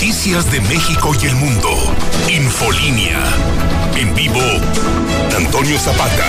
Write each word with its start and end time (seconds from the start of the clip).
noticias 0.00 0.50
de 0.50 0.62
México 0.62 1.12
y 1.22 1.26
el 1.26 1.34
mundo. 1.34 1.68
Infolínea. 2.26 3.18
En 3.98 4.14
vivo, 4.14 4.40
Antonio 5.36 5.78
Zapata. 5.78 6.24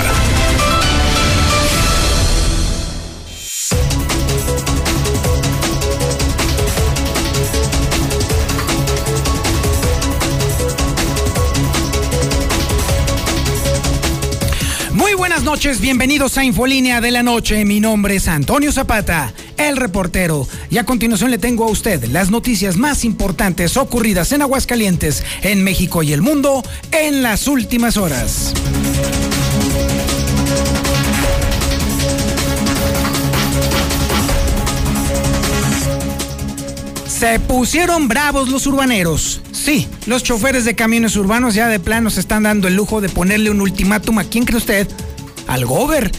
Muy 14.92 15.14
buenas 15.14 15.44
noches, 15.44 15.80
bienvenidos 15.80 16.38
a 16.38 16.44
Infolínea 16.44 17.00
de 17.00 17.12
la 17.12 17.24
Noche. 17.24 17.64
Mi 17.64 17.80
nombre 17.80 18.18
es 18.18 18.28
Antonio 18.28 18.74
Zapata, 18.74 19.34
el 19.70 19.78
reportero. 19.78 20.48
Y 20.70 20.78
a 20.78 20.86
continuación 20.86 21.32
le 21.32 21.38
tengo 21.38 21.66
a 21.66 21.72
usted 21.72 22.04
las 22.06 22.32
noticias 22.32 22.78
más 22.78 23.04
importantes 23.06 23.78
ocurridas 23.78 24.32
en 24.32 24.42
Aguascalientes, 24.42 25.24
en 25.42 25.64
México 25.64 26.04
y 26.04 26.14
el 26.14 26.22
mundo 26.22 26.64
en 26.92 27.24
las 27.24 27.48
últimas 27.48 27.98
horas. 27.98 28.54
Se 37.08 37.40
pusieron 37.40 38.08
bravos 38.08 38.50
los 38.50 38.66
urbaneros. 38.66 39.42
Sí, 39.52 39.88
los 40.08 40.24
choferes 40.24 40.66
de 40.66 40.74
camiones 40.74 41.16
urbanos 41.16 41.54
ya 41.54 41.68
de 41.68 41.80
plano 41.80 42.10
se 42.10 42.20
están 42.20 42.44
dando 42.44 42.68
el 42.68 42.76
lujo 42.76 43.00
de 43.00 43.10
ponerle 43.10 43.52
un 43.52 43.62
ultimátum 43.62 44.18
a 44.18 44.24
quién 44.24 44.44
cree 44.44 44.58
usted? 44.58 44.88
Al 45.46 45.66
gober. 45.66 46.12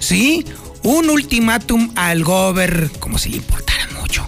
Sí, 0.00 0.44
un 0.82 1.10
ultimátum 1.10 1.90
al 1.96 2.24
gober, 2.24 2.90
como 2.98 3.18
si 3.18 3.30
le 3.30 3.36
importara 3.38 3.88
mucho. 4.00 4.26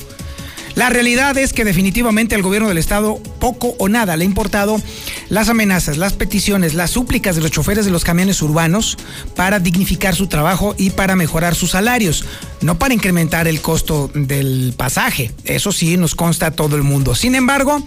La 0.75 0.89
realidad 0.89 1.37
es 1.37 1.53
que 1.53 1.65
definitivamente 1.65 2.35
al 2.35 2.43
gobierno 2.43 2.69
del 2.69 2.79
estado 2.79 3.21
poco 3.41 3.75
o 3.79 3.89
nada 3.89 4.17
le 4.17 4.23
ha 4.23 4.27
importado 4.27 4.81
las 5.29 5.49
amenazas, 5.49 5.99
las 5.99 6.13
peticiones, 6.13 6.75
las 6.75 6.91
súplicas 6.91 7.37
de 7.37 7.43
los 7.43 7.51
choferes 7.51 7.85
de 7.85 7.91
los 7.91 8.05
camiones 8.05 8.41
urbanos 8.41 8.97
para 9.35 9.59
dignificar 9.59 10.15
su 10.15 10.29
trabajo 10.29 10.75
y 10.79 10.91
para 10.91 11.17
mejorar 11.17 11.55
sus 11.55 11.73
salarios, 11.73 12.25
no 12.61 12.79
para 12.79 12.95
incrementar 12.95 13.49
el 13.49 13.61
costo 13.61 14.11
del 14.15 14.73
pasaje. 14.77 15.33
Eso 15.45 15.73
sí 15.73 15.97
nos 15.97 16.15
consta 16.15 16.47
a 16.47 16.51
todo 16.53 16.77
el 16.77 16.83
mundo. 16.83 17.15
Sin 17.15 17.35
embargo, 17.35 17.85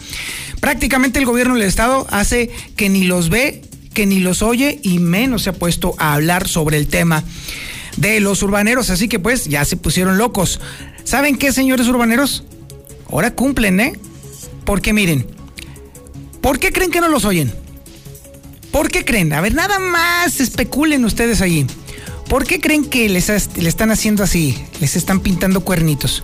prácticamente 0.59 1.19
el 1.19 1.25
gobierno 1.25 1.55
del 1.55 1.63
estado 1.63 2.05
hace 2.11 2.51
que 2.75 2.89
ni 2.89 3.05
los 3.05 3.29
ve, 3.29 3.61
que 3.93 4.05
ni 4.05 4.19
los 4.19 4.41
oye 4.41 4.79
y 4.83 4.99
menos 4.99 5.43
se 5.43 5.51
ha 5.51 5.53
puesto 5.53 5.95
a 5.97 6.13
hablar 6.13 6.47
sobre 6.47 6.77
el 6.77 6.87
tema 6.87 7.23
de 7.97 8.19
los 8.19 8.41
urbaneros, 8.43 8.89
así 8.89 9.07
que 9.07 9.19
pues 9.19 9.45
ya 9.45 9.65
se 9.65 9.77
pusieron 9.77 10.17
locos. 10.17 10.59
¿Saben 11.03 11.37
qué, 11.37 11.51
señores 11.51 11.87
urbaneros? 11.87 12.43
Ahora 13.09 13.31
cumplen, 13.35 13.79
¿eh? 13.79 13.93
Porque 14.65 14.93
miren, 14.93 15.27
¿por 16.41 16.59
qué 16.59 16.71
creen 16.71 16.91
que 16.91 17.01
no 17.01 17.09
los 17.09 17.25
oyen? 17.25 17.53
¿Por 18.71 18.89
qué 18.89 19.05
creen? 19.05 19.33
A 19.33 19.41
ver, 19.41 19.53
nada 19.53 19.77
más 19.77 20.39
especulen 20.39 21.05
ustedes 21.05 21.41
allí. 21.41 21.67
¿Por 22.27 22.45
qué 22.45 22.59
creen 22.59 22.85
que 22.85 23.07
les 23.09 23.29
le 23.55 23.69
están 23.69 23.91
haciendo 23.91 24.23
así? 24.23 24.57
Les 24.79 24.95
están 24.95 25.19
pintando 25.19 25.61
cuernitos. 25.61 26.23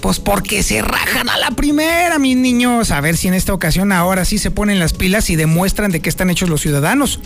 Pues 0.00 0.20
porque 0.20 0.62
se 0.62 0.82
rajan 0.82 1.28
a 1.28 1.38
la 1.38 1.50
primera, 1.52 2.18
mis 2.18 2.36
niños. 2.36 2.90
A 2.90 3.00
ver 3.00 3.16
si 3.16 3.28
en 3.28 3.34
esta 3.34 3.54
ocasión 3.54 3.92
ahora 3.92 4.24
sí 4.24 4.38
se 4.38 4.50
ponen 4.50 4.78
las 4.78 4.92
pilas 4.92 5.30
y 5.30 5.36
demuestran 5.36 5.90
de 5.90 6.00
qué 6.00 6.08
están 6.08 6.30
hechos 6.30 6.48
los 6.48 6.60
ciudadanos. 6.60 7.20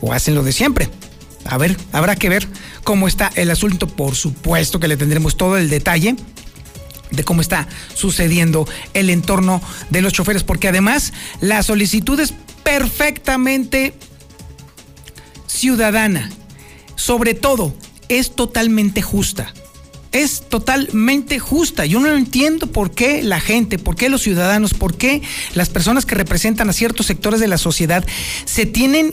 O 0.00 0.12
hacen 0.12 0.34
lo 0.34 0.42
de 0.42 0.52
siempre. 0.52 0.88
A 1.44 1.58
ver, 1.58 1.76
habrá 1.92 2.16
que 2.16 2.28
ver 2.28 2.48
cómo 2.84 3.08
está 3.08 3.30
el 3.34 3.50
asunto. 3.50 3.86
Por 3.86 4.14
supuesto 4.14 4.80
que 4.80 4.88
le 4.88 4.96
tendremos 4.96 5.36
todo 5.36 5.56
el 5.56 5.68
detalle 5.68 6.16
de 7.10 7.24
cómo 7.24 7.40
está 7.40 7.68
sucediendo 7.94 8.66
el 8.92 9.10
entorno 9.10 9.62
de 9.90 10.02
los 10.02 10.12
choferes, 10.12 10.42
porque 10.42 10.68
además 10.68 11.12
la 11.40 11.62
solicitud 11.62 12.18
es 12.18 12.34
perfectamente 12.62 13.94
ciudadana. 15.46 16.30
Sobre 16.96 17.34
todo, 17.34 17.74
es 18.08 18.34
totalmente 18.34 19.02
justa. 19.02 19.52
Es 20.12 20.48
totalmente 20.48 21.40
justa. 21.40 21.86
Yo 21.86 22.00
no 22.00 22.08
entiendo 22.14 22.68
por 22.68 22.92
qué 22.92 23.22
la 23.22 23.40
gente, 23.40 23.78
por 23.78 23.96
qué 23.96 24.08
los 24.08 24.22
ciudadanos, 24.22 24.72
por 24.72 24.96
qué 24.96 25.22
las 25.54 25.70
personas 25.70 26.06
que 26.06 26.14
representan 26.14 26.70
a 26.70 26.72
ciertos 26.72 27.06
sectores 27.06 27.40
de 27.40 27.48
la 27.48 27.58
sociedad 27.58 28.04
se 28.44 28.64
tienen 28.64 29.12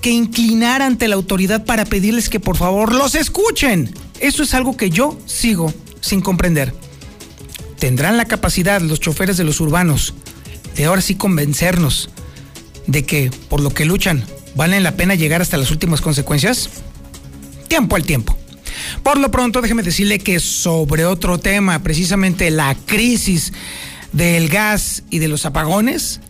que 0.00 0.10
inclinar 0.10 0.82
ante 0.82 1.08
la 1.08 1.16
autoridad 1.16 1.64
para 1.64 1.84
pedirles 1.84 2.28
que 2.28 2.40
por 2.40 2.56
favor 2.56 2.94
los 2.94 3.14
escuchen. 3.14 3.92
Eso 4.20 4.42
es 4.42 4.54
algo 4.54 4.76
que 4.76 4.90
yo 4.90 5.18
sigo 5.26 5.72
sin 6.00 6.20
comprender. 6.20 6.74
¿Tendrán 7.78 8.16
la 8.16 8.24
capacidad 8.24 8.80
los 8.80 9.00
choferes 9.00 9.36
de 9.36 9.44
los 9.44 9.60
urbanos 9.60 10.14
de 10.76 10.84
ahora 10.84 11.00
sí 11.00 11.14
convencernos 11.14 12.10
de 12.86 13.04
que 13.04 13.30
por 13.48 13.60
lo 13.60 13.70
que 13.70 13.84
luchan 13.84 14.24
valen 14.56 14.82
la 14.82 14.96
pena 14.96 15.14
llegar 15.14 15.42
hasta 15.42 15.56
las 15.56 15.70
últimas 15.70 16.00
consecuencias? 16.00 16.70
Tiempo 17.68 17.96
al 17.96 18.04
tiempo. 18.04 18.36
Por 19.02 19.18
lo 19.18 19.30
pronto, 19.30 19.60
déjeme 19.60 19.82
decirle 19.82 20.18
que 20.18 20.40
sobre 20.40 21.04
otro 21.04 21.38
tema, 21.38 21.82
precisamente 21.82 22.50
la 22.50 22.74
crisis 22.86 23.52
del 24.12 24.48
gas 24.48 25.02
y 25.10 25.18
de 25.18 25.28
los 25.28 25.46
apagones, 25.46 26.20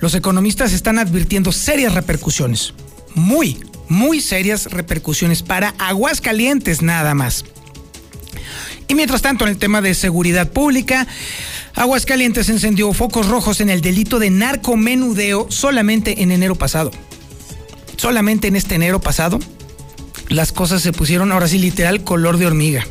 los 0.00 0.14
economistas 0.14 0.72
están 0.72 0.98
advirtiendo 0.98 1.52
serias 1.52 1.94
repercusiones 1.94 2.74
muy, 3.14 3.58
muy 3.88 4.20
serias 4.20 4.66
repercusiones 4.66 5.42
para 5.42 5.74
Aguascalientes 5.78 6.82
nada 6.82 7.14
más. 7.14 7.44
Y 8.88 8.94
mientras 8.94 9.22
tanto, 9.22 9.44
en 9.44 9.50
el 9.50 9.58
tema 9.58 9.80
de 9.80 9.94
seguridad 9.94 10.50
pública, 10.50 11.06
Aguascalientes 11.74 12.48
encendió 12.48 12.92
focos 12.92 13.28
rojos 13.28 13.60
en 13.60 13.70
el 13.70 13.80
delito 13.80 14.18
de 14.18 14.30
narcomenudeo 14.30 15.46
solamente 15.48 16.22
en 16.22 16.32
enero 16.32 16.56
pasado. 16.56 16.90
Solamente 17.96 18.48
en 18.48 18.56
este 18.56 18.74
enero 18.74 19.00
pasado, 19.00 19.38
las 20.28 20.52
cosas 20.52 20.82
se 20.82 20.92
pusieron 20.92 21.30
ahora 21.30 21.48
sí 21.48 21.58
literal 21.58 22.02
color 22.02 22.38
de 22.38 22.46
hormiga. 22.46 22.86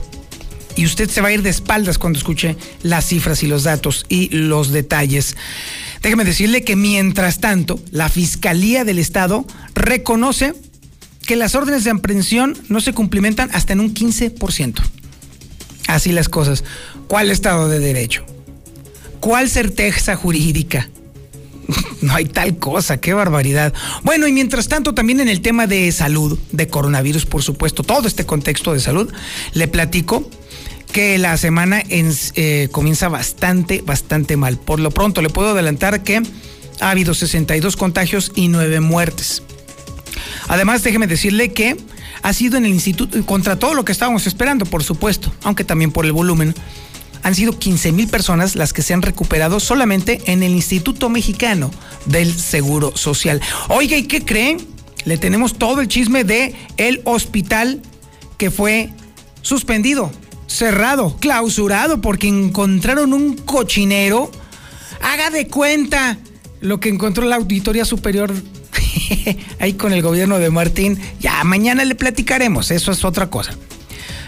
Y 0.76 0.86
usted 0.86 1.10
se 1.10 1.20
va 1.20 1.28
a 1.30 1.32
ir 1.34 1.42
de 1.42 1.50
espaldas 1.50 1.98
cuando 1.98 2.18
escuche 2.18 2.56
las 2.84 3.06
cifras 3.06 3.44
y 3.44 3.48
los 3.48 3.64
datos 3.64 4.06
y 4.08 4.30
los 4.30 4.72
detalles. 4.72 5.36
Déjeme 6.02 6.24
decirle 6.24 6.64
que 6.64 6.76
mientras 6.76 7.40
tanto, 7.40 7.80
la 7.92 8.10
Fiscalía 8.10 8.84
del 8.86 9.00
Estado 9.00 9.46
reconoce 9.76 10.54
que 11.26 11.36
las 11.36 11.56
órdenes 11.56 11.84
de 11.84 11.92
aprehensión 11.92 12.58
no 12.70 12.82
se 12.82 12.94
cumplimentan 12.94 13.50
hasta 13.54 13.74
en 13.74 13.82
un 13.82 13.94
15%. 13.94 14.82
Así 15.88 16.12
las 16.12 16.30
cosas. 16.30 16.64
¿Cuál 17.08 17.32
Estado 17.32 17.68
de 17.68 17.80
Derecho? 17.80 18.26
¿Cuál 19.20 19.50
certeza 19.50 20.16
jurídica? 20.16 20.90
No 22.02 22.16
hay 22.16 22.26
tal 22.26 22.58
cosa, 22.58 23.02
qué 23.02 23.14
barbaridad. 23.14 23.74
Bueno, 24.04 24.26
y 24.26 24.32
mientras 24.32 24.70
tanto, 24.70 24.94
también 24.94 25.20
en 25.20 25.28
el 25.28 25.42
tema 25.42 25.68
de 25.68 25.92
salud, 25.92 26.40
de 26.52 26.68
coronavirus, 26.68 27.26
por 27.26 27.44
supuesto, 27.44 27.84
todo 27.84 28.08
este 28.08 28.26
contexto 28.26 28.74
de 28.74 28.80
salud, 28.80 29.12
le 29.54 29.68
platico 29.68 30.30
que 30.92 31.18
la 31.18 31.38
semana 31.38 31.84
eh, 31.90 32.70
comienza 32.72 33.10
bastante, 33.10 33.82
bastante 33.82 34.38
mal. 34.38 34.58
Por 34.58 34.80
lo 34.80 34.92
pronto, 34.92 35.22
le 35.22 35.30
puedo 35.30 35.50
adelantar 35.50 36.04
que 36.04 36.22
ha 36.80 36.90
habido 36.90 37.14
62 37.14 37.78
contagios 37.78 38.32
y 38.36 38.48
9 38.48 38.80
muertes. 38.80 39.44
Además, 40.48 40.84
déjeme 40.84 41.08
decirle 41.08 41.54
que 41.54 41.78
ha 42.22 42.34
sido 42.34 42.58
en 42.58 42.66
el 42.66 42.72
instituto, 42.72 43.24
contra 43.26 43.58
todo 43.58 43.74
lo 43.74 43.86
que 43.86 43.92
estábamos 43.92 44.28
esperando, 44.28 44.66
por 44.66 44.84
supuesto, 44.84 45.32
aunque 45.44 45.64
también 45.64 45.92
por 45.92 46.06
el 46.06 46.12
volumen, 46.12 46.56
han 47.22 47.36
sido 47.36 47.58
15 47.58 47.92
mil 47.92 48.08
personas 48.08 48.56
las 48.56 48.74
que 48.74 48.82
se 48.82 48.94
han 48.94 49.02
recuperado 49.02 49.60
solamente 49.60 50.22
en 50.26 50.42
el 50.42 50.54
Instituto 50.54 51.10
Mexicano 51.10 51.70
del 52.06 52.34
Seguro 52.34 52.96
Social. 52.96 53.42
Oiga, 53.68 53.98
¿y 53.98 54.04
qué 54.04 54.24
creen? 54.24 54.66
Le 55.06 55.18
tenemos 55.18 55.58
todo 55.58 55.82
el 55.82 55.88
chisme 55.88 56.24
de 56.24 56.56
el 56.78 57.02
hospital 57.06 57.82
que 58.38 58.52
fue 58.52 58.90
suspendido 59.42 60.12
cerrado, 60.50 61.16
clausurado, 61.20 62.02
porque 62.02 62.28
encontraron 62.28 63.14
un 63.14 63.36
cochinero. 63.36 64.30
Haga 65.02 65.30
de 65.30 65.48
cuenta 65.48 66.18
lo 66.60 66.82
que 66.82 66.90
encontró 66.90 67.26
la 67.26 67.38
Auditoría 67.38 67.86
Superior 67.86 68.34
ahí 69.60 69.74
con 69.74 69.94
el 69.94 70.02
gobierno 70.02 70.40
de 70.40 70.50
Martín. 70.50 71.00
Ya, 71.22 71.42
mañana 71.46 71.86
le 71.86 71.96
platicaremos, 71.96 72.72
eso 72.72 72.92
es 72.92 73.06
otra 73.06 73.30
cosa. 73.30 73.54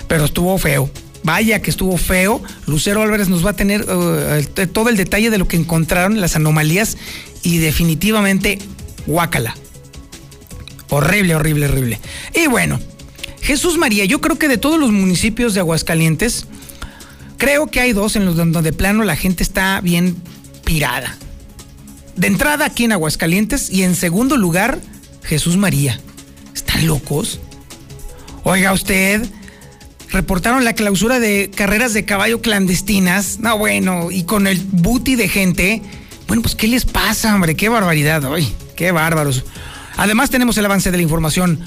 Pero 0.07 0.25
estuvo 0.25 0.57
feo. 0.57 0.89
Vaya 1.23 1.61
que 1.61 1.69
estuvo 1.69 1.97
feo. 1.97 2.41
Lucero 2.65 3.01
Álvarez 3.01 3.27
nos 3.27 3.45
va 3.45 3.51
a 3.51 3.55
tener 3.55 3.81
uh, 3.81 4.67
todo 4.67 4.89
el 4.89 4.97
detalle 4.97 5.29
de 5.29 5.37
lo 5.37 5.47
que 5.47 5.57
encontraron, 5.57 6.21
las 6.21 6.35
anomalías 6.35 6.97
y 7.43 7.57
definitivamente 7.57 8.59
guácala. 9.05 9.55
Horrible, 10.89 11.35
horrible, 11.35 11.65
horrible. 11.67 11.99
Y 12.33 12.47
bueno, 12.47 12.79
Jesús 13.41 13.77
María, 13.77 14.05
yo 14.05 14.21
creo 14.21 14.37
que 14.37 14.47
de 14.47 14.57
todos 14.57 14.79
los 14.79 14.91
municipios 14.91 15.53
de 15.53 15.59
Aguascalientes, 15.59 16.45
creo 17.37 17.67
que 17.67 17.79
hay 17.79 17.91
dos 17.91 18.15
en 18.15 18.25
los 18.25 18.35
donde 18.35 18.61
de 18.61 18.73
plano 18.73 19.03
la 19.03 19.15
gente 19.15 19.43
está 19.43 19.81
bien 19.81 20.15
pirada. 20.63 21.17
De 22.15 22.27
entrada 22.27 22.65
aquí 22.65 22.83
en 22.83 22.91
Aguascalientes 22.91 23.69
y 23.71 23.83
en 23.83 23.95
segundo 23.95 24.37
lugar, 24.37 24.79
Jesús 25.23 25.57
María. 25.57 25.99
¿Están 26.53 26.85
locos? 26.85 27.39
Oiga 28.43 28.73
usted, 28.73 29.27
reportaron 30.11 30.63
la 30.63 30.73
clausura 30.73 31.19
de 31.19 31.49
carreras 31.53 31.93
de 31.93 32.05
caballo 32.05 32.41
clandestinas. 32.41 33.39
No, 33.39 33.57
bueno, 33.57 34.11
y 34.11 34.23
con 34.23 34.45
el 34.45 34.59
booty 34.59 35.15
de 35.15 35.29
gente. 35.29 35.81
Bueno, 36.27 36.43
pues, 36.43 36.55
¿qué 36.55 36.67
les 36.67 36.85
pasa, 36.85 37.33
hombre? 37.33 37.55
Qué 37.55 37.69
barbaridad, 37.69 38.23
hoy. 38.25 38.47
Qué 38.75 38.91
bárbaros. 38.91 39.43
Además, 39.97 40.29
tenemos 40.29 40.57
el 40.57 40.65
avance 40.65 40.91
de 40.91 40.97
la 40.97 41.03
información 41.03 41.59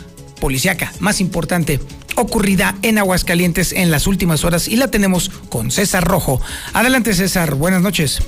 policiaca 0.44 0.92
más 1.00 1.22
importante 1.22 1.80
ocurrida 2.16 2.74
en 2.82 2.98
Aguascalientes 2.98 3.72
en 3.72 3.90
las 3.90 4.06
últimas 4.06 4.44
horas 4.44 4.68
y 4.68 4.76
la 4.76 4.90
tenemos 4.90 5.30
con 5.48 5.70
César 5.70 6.04
Rojo. 6.04 6.38
Adelante, 6.74 7.14
César. 7.14 7.54
Buenas 7.54 7.80
noches. 7.80 8.20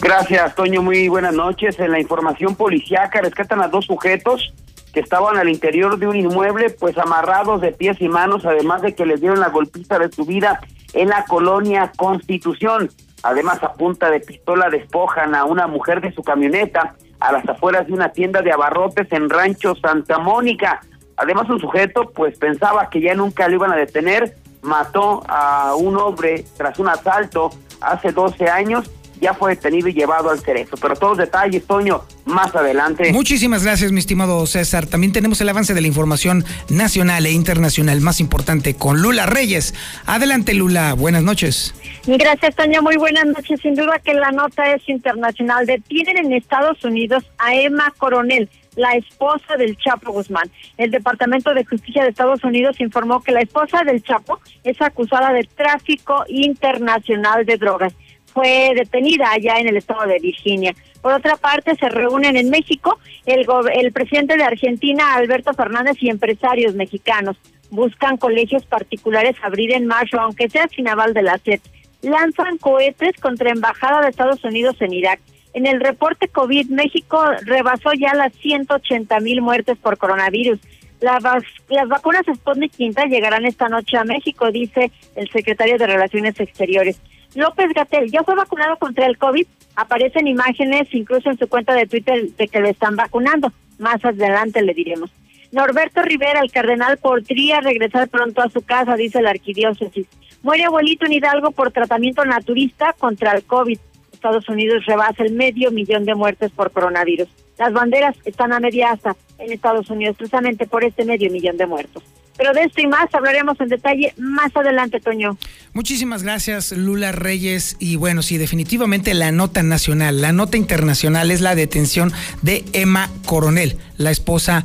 Gracias, 0.00 0.54
Toño. 0.54 0.80
Muy 0.80 1.08
buenas 1.08 1.34
noches. 1.34 1.76
En 1.80 1.90
la 1.90 1.98
información 1.98 2.54
policiaca 2.54 3.20
rescatan 3.20 3.60
a 3.62 3.66
dos 3.66 3.86
sujetos 3.86 4.54
que 4.92 5.00
estaban 5.00 5.38
al 5.38 5.48
interior 5.48 5.98
de 5.98 6.06
un 6.06 6.14
inmueble, 6.14 6.70
pues 6.70 6.96
amarrados 6.98 7.60
de 7.60 7.72
pies 7.72 7.96
y 7.98 8.08
manos, 8.08 8.46
además 8.46 8.82
de 8.82 8.94
que 8.94 9.04
les 9.04 9.20
dieron 9.20 9.40
la 9.40 9.48
golpiza 9.48 9.98
de 9.98 10.12
su 10.12 10.24
vida 10.24 10.60
en 10.92 11.08
la 11.08 11.24
colonia 11.24 11.90
Constitución. 11.96 12.90
Además, 13.24 13.60
a 13.64 13.72
punta 13.72 14.08
de 14.08 14.20
pistola 14.20 14.70
despojan 14.70 15.34
a 15.34 15.44
una 15.44 15.66
mujer 15.66 16.00
de 16.00 16.12
su 16.12 16.22
camioneta 16.22 16.94
a 17.18 17.32
las 17.32 17.48
afueras 17.48 17.88
de 17.88 17.92
una 17.92 18.10
tienda 18.10 18.40
de 18.40 18.52
abarrotes 18.52 19.10
en 19.10 19.28
Rancho 19.28 19.74
Santa 19.74 20.18
Mónica. 20.18 20.80
Además, 21.16 21.48
un 21.48 21.60
sujeto, 21.60 22.10
pues 22.14 22.38
pensaba 22.38 22.90
que 22.90 23.00
ya 23.00 23.14
nunca 23.14 23.48
lo 23.48 23.56
iban 23.56 23.72
a 23.72 23.76
detener, 23.76 24.36
mató 24.62 25.22
a 25.28 25.74
un 25.76 25.96
hombre 25.96 26.44
tras 26.56 26.78
un 26.78 26.88
asalto 26.88 27.50
hace 27.80 28.12
12 28.12 28.48
años 28.48 28.90
ya 29.20 29.34
fue 29.34 29.54
detenido 29.54 29.88
y 29.88 29.92
llevado 29.92 30.30
al 30.30 30.40
cerezo. 30.40 30.76
Pero 30.76 30.94
todos 30.94 31.18
los 31.18 31.26
detalles, 31.26 31.64
Toño, 31.66 32.02
más 32.24 32.54
adelante. 32.54 33.12
Muchísimas 33.12 33.64
gracias, 33.64 33.92
mi 33.92 34.00
estimado 34.00 34.46
César. 34.46 34.86
También 34.86 35.12
tenemos 35.12 35.40
el 35.40 35.48
avance 35.48 35.74
de 35.74 35.80
la 35.80 35.86
información 35.86 36.44
nacional 36.68 37.26
e 37.26 37.32
internacional 37.32 38.00
más 38.00 38.20
importante 38.20 38.74
con 38.74 39.00
Lula 39.00 39.26
Reyes. 39.26 39.74
Adelante, 40.06 40.54
Lula. 40.54 40.94
Buenas 40.94 41.22
noches. 41.22 41.74
Gracias, 42.06 42.54
Toño. 42.56 42.82
Muy 42.82 42.96
buenas 42.96 43.26
noches. 43.26 43.60
Sin 43.60 43.74
duda 43.74 43.98
que 44.04 44.14
la 44.14 44.32
nota 44.32 44.72
es 44.72 44.88
internacional. 44.88 45.66
Detienen 45.66 46.18
en 46.18 46.32
Estados 46.32 46.84
Unidos 46.84 47.24
a 47.38 47.54
Emma 47.54 47.92
Coronel 47.98 48.50
la 48.76 48.92
esposa 48.92 49.56
del 49.56 49.76
Chapo 49.76 50.12
Guzmán. 50.12 50.50
El 50.76 50.90
Departamento 50.90 51.52
de 51.52 51.64
Justicia 51.64 52.04
de 52.04 52.10
Estados 52.10 52.44
Unidos 52.44 52.78
informó 52.80 53.22
que 53.22 53.32
la 53.32 53.40
esposa 53.40 53.82
del 53.82 54.02
Chapo 54.02 54.38
es 54.62 54.80
acusada 54.80 55.32
de 55.32 55.44
tráfico 55.44 56.24
internacional 56.28 57.44
de 57.44 57.56
drogas 57.56 57.94
fue 58.36 58.72
detenida 58.74 59.30
allá 59.32 59.58
en 59.60 59.68
el 59.68 59.78
estado 59.78 60.06
de 60.06 60.18
Virginia. 60.18 60.74
Por 61.00 61.14
otra 61.14 61.36
parte, 61.36 61.74
se 61.74 61.88
reúnen 61.88 62.36
en 62.36 62.50
México 62.50 62.98
el, 63.24 63.46
el 63.72 63.92
presidente 63.92 64.36
de 64.36 64.44
Argentina, 64.44 65.14
Alberto 65.14 65.54
Fernández, 65.54 65.96
y 66.00 66.10
empresarios 66.10 66.74
mexicanos. 66.74 67.38
Buscan 67.70 68.18
colegios 68.18 68.66
particulares 68.66 69.36
abrir 69.42 69.72
en 69.72 69.86
marzo, 69.86 70.20
aunque 70.20 70.50
sea 70.50 70.68
sin 70.68 70.86
aval 70.86 71.14
de 71.14 71.22
la 71.22 71.38
SEP. 71.38 71.62
Lanzan 72.02 72.58
cohetes 72.58 73.16
contra 73.22 73.50
Embajada 73.50 74.02
de 74.02 74.10
Estados 74.10 74.44
Unidos 74.44 74.76
en 74.80 74.92
Irak. 74.92 75.18
En 75.56 75.64
el 75.64 75.80
reporte 75.80 76.28
COVID, 76.28 76.68
México 76.68 77.18
rebasó 77.46 77.94
ya 77.94 78.12
las 78.12 78.34
180 78.34 79.20
mil 79.20 79.40
muertes 79.40 79.78
por 79.78 79.96
coronavirus. 79.96 80.58
las 81.00 81.88
vacunas 81.88 82.26
Sputnik 82.30 82.72
Quinta 82.72 83.06
llegarán 83.06 83.46
esta 83.46 83.70
noche 83.70 83.96
a 83.96 84.04
México, 84.04 84.52
dice 84.52 84.92
el 85.14 85.30
secretario 85.30 85.78
de 85.78 85.86
Relaciones 85.86 86.38
Exteriores. 86.38 87.00
López 87.34 87.72
Gatel 87.74 88.10
ya 88.10 88.22
fue 88.22 88.34
vacunado 88.34 88.76
contra 88.76 89.06
el 89.06 89.16
COVID. 89.16 89.46
Aparecen 89.76 90.28
imágenes 90.28 90.92
incluso 90.92 91.30
en 91.30 91.38
su 91.38 91.48
cuenta 91.48 91.72
de 91.72 91.86
Twitter 91.86 92.32
de 92.32 92.48
que 92.48 92.60
lo 92.60 92.68
están 92.68 92.94
vacunando. 92.94 93.50
Más 93.78 94.04
adelante 94.04 94.60
le 94.60 94.74
diremos. 94.74 95.10
Norberto 95.52 96.02
Rivera, 96.02 96.40
el 96.40 96.52
cardenal, 96.52 96.98
podría 96.98 97.62
regresar 97.62 98.08
pronto 98.08 98.42
a 98.42 98.50
su 98.50 98.60
casa, 98.60 98.94
dice 98.94 99.22
la 99.22 99.30
arquidiócesis. 99.30 100.06
Muere 100.42 100.64
abuelito 100.64 101.06
en 101.06 101.14
Hidalgo 101.14 101.50
por 101.52 101.72
tratamiento 101.72 102.26
naturista 102.26 102.94
contra 102.98 103.32
el 103.32 103.42
COVID. 103.44 103.78
Estados 104.26 104.48
Unidos 104.48 104.84
rebasa 104.86 105.22
el 105.22 105.34
medio 105.34 105.70
millón 105.70 106.04
de 106.04 106.16
muertes 106.16 106.50
por 106.50 106.72
coronavirus. 106.72 107.28
Las 107.58 107.72
banderas 107.72 108.16
están 108.24 108.52
a 108.52 108.58
media 108.58 108.90
asta 108.90 109.14
en 109.38 109.52
Estados 109.52 109.88
Unidos, 109.88 110.16
precisamente 110.16 110.66
por 110.66 110.82
este 110.82 111.04
medio 111.04 111.30
millón 111.30 111.56
de 111.56 111.66
muertos. 111.66 112.02
Pero 112.36 112.52
de 112.52 112.64
esto 112.64 112.80
y 112.82 112.88
más 112.88 113.06
hablaremos 113.14 113.58
en 113.60 113.68
detalle 113.68 114.12
más 114.16 114.54
adelante, 114.56 114.98
Toño. 114.98 115.38
Muchísimas 115.74 116.24
gracias, 116.24 116.72
Lula 116.72 117.12
Reyes. 117.12 117.76
Y 117.78 117.94
bueno, 117.94 118.22
sí, 118.22 118.36
definitivamente 118.36 119.14
la 119.14 119.30
nota 119.30 119.62
nacional, 119.62 120.20
la 120.20 120.32
nota 120.32 120.56
internacional 120.56 121.30
es 121.30 121.40
la 121.40 121.54
detención 121.54 122.12
de 122.42 122.64
Emma 122.72 123.08
Coronel, 123.26 123.78
la 123.96 124.10
esposa 124.10 124.64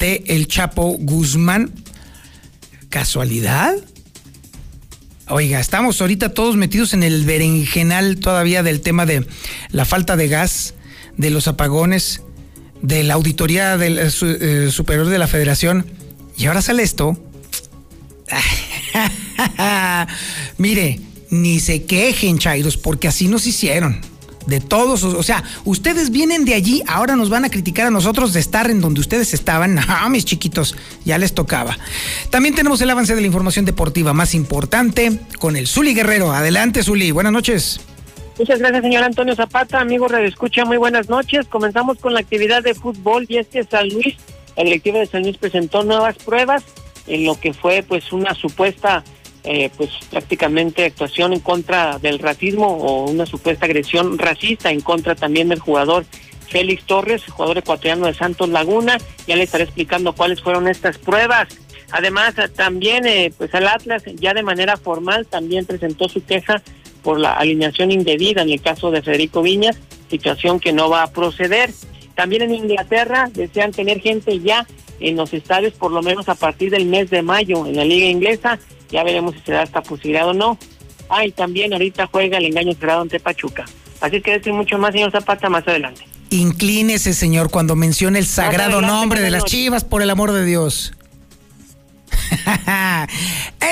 de 0.00 0.24
El 0.26 0.48
Chapo 0.48 0.96
Guzmán. 0.98 1.70
¿Casualidad? 2.90 3.76
Oiga, 5.28 5.58
estamos 5.58 6.00
ahorita 6.00 6.34
todos 6.34 6.54
metidos 6.56 6.94
en 6.94 7.02
el 7.02 7.24
berenjenal 7.24 8.20
todavía 8.20 8.62
del 8.62 8.80
tema 8.80 9.06
de 9.06 9.26
la 9.70 9.84
falta 9.84 10.14
de 10.16 10.28
gas, 10.28 10.74
de 11.16 11.30
los 11.30 11.48
apagones, 11.48 12.22
de 12.80 13.02
la 13.02 13.14
auditoría 13.14 13.76
del 13.76 13.98
eh, 13.98 14.08
eh, 14.22 14.68
superior 14.70 15.08
de 15.08 15.18
la 15.18 15.26
federación 15.26 15.84
y 16.36 16.46
ahora 16.46 16.62
sale 16.62 16.84
esto. 16.84 17.18
Mire, 20.58 21.00
ni 21.30 21.58
se 21.58 21.82
quejen, 21.82 22.38
Chairos, 22.38 22.76
porque 22.76 23.08
así 23.08 23.26
nos 23.26 23.48
hicieron. 23.48 24.00
De 24.46 24.60
todos, 24.60 25.02
o 25.02 25.22
sea, 25.22 25.42
ustedes 25.64 26.10
vienen 26.10 26.44
de 26.44 26.54
allí, 26.54 26.82
ahora 26.86 27.16
nos 27.16 27.30
van 27.30 27.44
a 27.44 27.50
criticar 27.50 27.86
a 27.86 27.90
nosotros 27.90 28.32
de 28.32 28.40
estar 28.40 28.70
en 28.70 28.80
donde 28.80 29.00
ustedes 29.00 29.34
estaban. 29.34 29.74
No, 29.74 29.82
mis 30.10 30.24
chiquitos, 30.24 30.76
ya 31.04 31.18
les 31.18 31.34
tocaba. 31.34 31.76
También 32.30 32.54
tenemos 32.54 32.80
el 32.80 32.90
avance 32.90 33.14
de 33.14 33.20
la 33.20 33.26
información 33.26 33.64
deportiva 33.64 34.12
más 34.12 34.34
importante 34.34 35.18
con 35.38 35.56
el 35.56 35.66
Zuli 35.66 35.94
Guerrero. 35.94 36.32
Adelante, 36.32 36.82
Zuli, 36.82 37.10
buenas 37.10 37.32
noches. 37.32 37.80
Muchas 38.38 38.58
gracias, 38.58 38.82
señor 38.82 39.02
Antonio 39.02 39.34
Zapata. 39.34 39.80
Amigo 39.80 40.08
Radio 40.08 40.28
Escucha, 40.28 40.64
muy 40.64 40.76
buenas 40.76 41.08
noches. 41.08 41.46
Comenzamos 41.48 41.98
con 41.98 42.12
la 42.14 42.20
actividad 42.20 42.62
de 42.62 42.74
fútbol 42.74 43.26
y 43.28 43.38
este 43.38 43.64
San 43.64 43.88
Luis 43.88 44.16
la 44.56 44.64
directiva 44.64 44.98
de 44.98 45.06
San 45.06 45.22
Luis 45.22 45.36
presentó 45.36 45.84
nuevas 45.84 46.16
pruebas 46.16 46.64
en 47.06 47.24
lo 47.24 47.38
que 47.38 47.52
fue 47.52 47.84
pues 47.86 48.12
una 48.12 48.34
supuesta 48.34 49.04
eh, 49.46 49.70
pues 49.76 49.90
prácticamente 50.10 50.84
actuación 50.84 51.32
en 51.32 51.40
contra 51.40 51.98
del 51.98 52.18
racismo 52.18 52.66
o 52.66 53.08
una 53.08 53.26
supuesta 53.26 53.66
agresión 53.66 54.18
racista 54.18 54.70
en 54.70 54.80
contra 54.80 55.14
también 55.14 55.48
del 55.48 55.60
jugador 55.60 56.04
Félix 56.48 56.84
Torres, 56.84 57.22
jugador 57.28 57.58
ecuatoriano 57.58 58.06
de 58.06 58.14
Santos 58.14 58.48
Laguna. 58.48 58.98
Ya 59.26 59.36
le 59.36 59.44
estaré 59.44 59.64
explicando 59.64 60.14
cuáles 60.14 60.42
fueron 60.42 60.68
estas 60.68 60.98
pruebas. 60.98 61.48
Además, 61.92 62.34
también 62.56 63.06
eh, 63.06 63.32
pues 63.36 63.54
el 63.54 63.68
Atlas 63.68 64.02
ya 64.16 64.34
de 64.34 64.42
manera 64.42 64.76
formal 64.76 65.26
también 65.26 65.64
presentó 65.64 66.08
su 66.08 66.24
queja 66.24 66.62
por 67.02 67.20
la 67.20 67.34
alineación 67.34 67.92
indebida 67.92 68.42
en 68.42 68.50
el 68.50 68.60
caso 68.60 68.90
de 68.90 69.02
Federico 69.02 69.42
Viñas, 69.42 69.78
situación 70.10 70.58
que 70.58 70.72
no 70.72 70.90
va 70.90 71.04
a 71.04 71.12
proceder. 71.12 71.70
También 72.16 72.42
en 72.42 72.54
Inglaterra 72.54 73.30
desean 73.32 73.70
tener 73.70 74.00
gente 74.00 74.40
ya 74.40 74.66
en 74.98 75.16
los 75.16 75.32
estadios 75.32 75.74
por 75.74 75.92
lo 75.92 76.02
menos 76.02 76.28
a 76.28 76.34
partir 76.34 76.70
del 76.70 76.86
mes 76.86 77.10
de 77.10 77.22
mayo 77.22 77.64
en 77.66 77.76
la 77.76 77.84
liga 77.84 78.06
inglesa. 78.06 78.58
Ya 78.90 79.02
veremos 79.02 79.34
si 79.34 79.40
se 79.40 79.52
da 79.52 79.62
esta 79.62 79.82
posibilidad 79.82 80.28
o 80.28 80.34
no. 80.34 80.58
Ah, 81.08 81.24
y 81.24 81.32
también 81.32 81.72
ahorita 81.72 82.08
juega 82.10 82.38
el 82.38 82.46
engaño 82.46 82.74
cerrado 82.74 83.02
ante 83.02 83.20
Pachuca. 83.20 83.64
Así 84.00 84.20
que 84.20 84.32
decir 84.32 84.52
mucho 84.52 84.78
más, 84.78 84.92
señor 84.92 85.12
Zapata, 85.12 85.48
más 85.48 85.66
adelante. 85.66 86.02
Inclínese, 86.30 87.14
señor, 87.14 87.50
cuando 87.50 87.76
mencione 87.76 88.18
el 88.18 88.26
sagrado 88.26 88.80
nombre 88.80 89.20
de 89.20 89.30
las 89.30 89.44
chivas, 89.44 89.84
por 89.84 90.02
el 90.02 90.10
amor 90.10 90.32
de 90.32 90.44
Dios. 90.44 90.92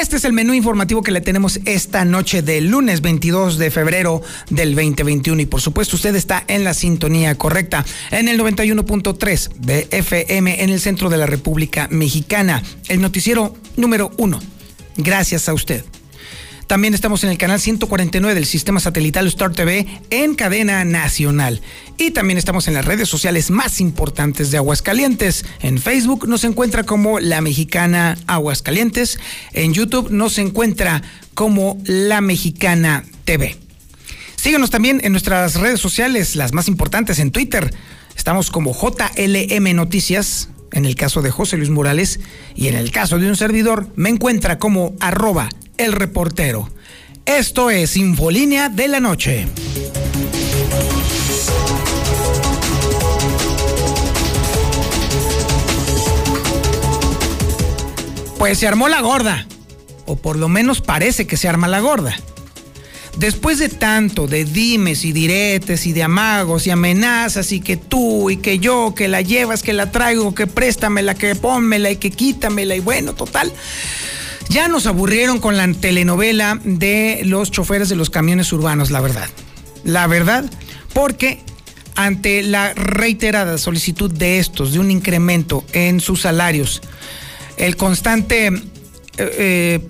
Este 0.00 0.16
es 0.16 0.24
el 0.24 0.32
menú 0.32 0.54
informativo 0.54 1.02
que 1.02 1.12
le 1.12 1.20
tenemos 1.20 1.60
esta 1.64 2.04
noche 2.04 2.42
del 2.42 2.68
lunes 2.68 3.00
22 3.00 3.58
de 3.58 3.70
febrero 3.70 4.22
del 4.50 4.74
2021 4.74 5.42
y 5.42 5.46
por 5.46 5.60
supuesto 5.60 5.96
usted 5.96 6.14
está 6.16 6.44
en 6.48 6.64
la 6.64 6.74
sintonía 6.74 7.36
correcta 7.36 7.84
en 8.10 8.28
el 8.28 8.38
91.3 8.40 9.52
de 9.54 9.88
FM 9.90 10.62
en 10.62 10.70
el 10.70 10.80
centro 10.80 11.10
de 11.10 11.16
la 11.16 11.26
República 11.26 11.88
Mexicana, 11.90 12.62
el 12.88 13.00
noticiero 13.00 13.54
número 13.76 14.10
uno. 14.16 14.40
Gracias 14.96 15.48
a 15.48 15.54
usted. 15.54 15.84
También 16.66 16.94
estamos 16.94 17.22
en 17.24 17.30
el 17.30 17.38
canal 17.38 17.60
149 17.60 18.34
del 18.34 18.46
sistema 18.46 18.80
satelital 18.80 19.26
Star 19.26 19.52
TV 19.52 19.86
en 20.10 20.34
cadena 20.34 20.84
nacional. 20.84 21.60
Y 21.98 22.12
también 22.12 22.38
estamos 22.38 22.68
en 22.68 22.74
las 22.74 22.86
redes 22.86 23.08
sociales 23.08 23.50
más 23.50 23.80
importantes 23.80 24.50
de 24.50 24.56
Aguascalientes. 24.56 25.44
En 25.60 25.78
Facebook 25.78 26.26
nos 26.26 26.42
encuentra 26.44 26.84
como 26.84 27.20
La 27.20 27.42
Mexicana 27.42 28.16
Aguascalientes. 28.26 29.18
En 29.52 29.74
YouTube 29.74 30.10
nos 30.10 30.38
encuentra 30.38 31.02
como 31.34 31.78
La 31.84 32.20
Mexicana 32.20 33.04
TV. 33.24 33.56
Síguenos 34.36 34.70
también 34.70 35.00
en 35.04 35.12
nuestras 35.12 35.56
redes 35.56 35.80
sociales, 35.80 36.34
las 36.34 36.52
más 36.52 36.68
importantes 36.68 37.18
en 37.18 37.30
Twitter. 37.30 37.74
Estamos 38.16 38.50
como 38.50 38.74
JLM 38.74 39.74
Noticias, 39.74 40.48
en 40.74 40.84
el 40.84 40.96
caso 40.96 41.22
de 41.22 41.30
José 41.30 41.56
Luis 41.56 41.70
Morales, 41.70 42.20
y 42.54 42.66
en 42.66 42.74
el 42.74 42.90
caso 42.90 43.18
de 43.18 43.28
un 43.28 43.36
servidor, 43.36 43.86
me 43.94 44.10
encuentra 44.10 44.58
como 44.58 44.94
arroba 45.00 45.48
el 45.78 45.92
reportero. 45.92 46.68
Esto 47.24 47.70
es 47.70 47.96
Infolínea 47.96 48.68
de 48.68 48.88
la 48.88 49.00
Noche. 49.00 49.46
Pues 58.36 58.58
se 58.58 58.68
armó 58.68 58.88
la 58.88 59.00
gorda. 59.00 59.46
o 60.06 60.16
por 60.16 60.36
lo 60.36 60.50
menos 60.50 60.82
parece 60.82 61.26
que 61.26 61.38
se 61.38 61.48
arma 61.48 61.66
la 61.66 61.80
gorda. 61.80 62.14
Después 63.16 63.58
de 63.58 63.68
tanto 63.68 64.26
de 64.26 64.44
dimes 64.44 65.04
y 65.04 65.12
diretes 65.12 65.86
y 65.86 65.92
de 65.92 66.02
amagos 66.02 66.66
y 66.66 66.70
amenazas 66.70 67.52
y 67.52 67.60
que 67.60 67.76
tú 67.76 68.28
y 68.28 68.38
que 68.38 68.58
yo, 68.58 68.92
que 68.94 69.06
la 69.06 69.20
llevas, 69.20 69.62
que 69.62 69.72
la 69.72 69.92
traigo, 69.92 70.34
que 70.34 70.46
préstamela, 70.46 71.14
que 71.14 71.36
pónmela 71.36 71.90
y 71.90 71.96
que 71.96 72.10
quítamela 72.10 72.74
y 72.74 72.80
bueno, 72.80 73.14
total. 73.14 73.52
Ya 74.48 74.68
nos 74.68 74.86
aburrieron 74.86 75.38
con 75.38 75.56
la 75.56 75.72
telenovela 75.72 76.60
de 76.64 77.22
los 77.24 77.50
choferes 77.50 77.88
de 77.88 77.96
los 77.96 78.10
camiones 78.10 78.52
urbanos, 78.52 78.90
la 78.90 79.00
verdad. 79.00 79.28
La 79.84 80.06
verdad, 80.06 80.44
porque 80.92 81.40
ante 81.94 82.42
la 82.42 82.74
reiterada 82.74 83.58
solicitud 83.58 84.10
de 84.10 84.38
estos 84.38 84.72
de 84.72 84.80
un 84.80 84.90
incremento 84.90 85.64
en 85.72 86.00
sus 86.00 86.22
salarios, 86.22 86.82
el 87.56 87.76
constante 87.76 88.46
eh, 88.46 88.60
eh, 89.18 89.80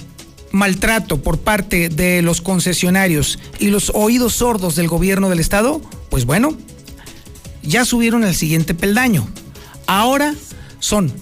maltrato 0.55 1.21
por 1.21 1.39
parte 1.39 1.89
de 1.89 2.23
los 2.23 2.41
concesionarios 2.41 3.39
y 3.59 3.69
los 3.69 3.91
oídos 3.95 4.35
sordos 4.35 4.77
del 4.77 4.89
gobierno 4.89 5.29
del 5.29 5.41
estado, 5.41 5.81
pues 6.11 6.25
bueno, 6.25 6.57
ya 7.63 7.85
subieron 7.85 8.25
al 8.25 8.35
siguiente 8.35 8.73
peldaño. 8.73 9.27
Ahora 9.87 10.35
son 10.79 11.13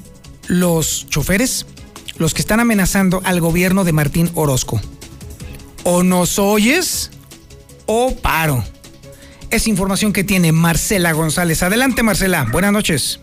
los 0.48 1.06
choferes 1.08 1.66
los 2.18 2.34
que 2.34 2.42
están 2.42 2.60
amenazando 2.60 3.22
al 3.24 3.40
gobierno 3.40 3.84
de 3.84 3.92
Martín 3.92 4.30
Orozco. 4.34 4.80
O 5.82 6.02
nos 6.02 6.38
oyes 6.38 7.10
o 7.86 8.14
paro. 8.14 8.62
Es 9.50 9.66
información 9.66 10.12
que 10.12 10.24
tiene 10.24 10.52
Marcela 10.52 11.12
González. 11.12 11.62
Adelante, 11.62 12.02
Marcela. 12.02 12.46
Buenas 12.52 12.72
noches. 12.72 13.18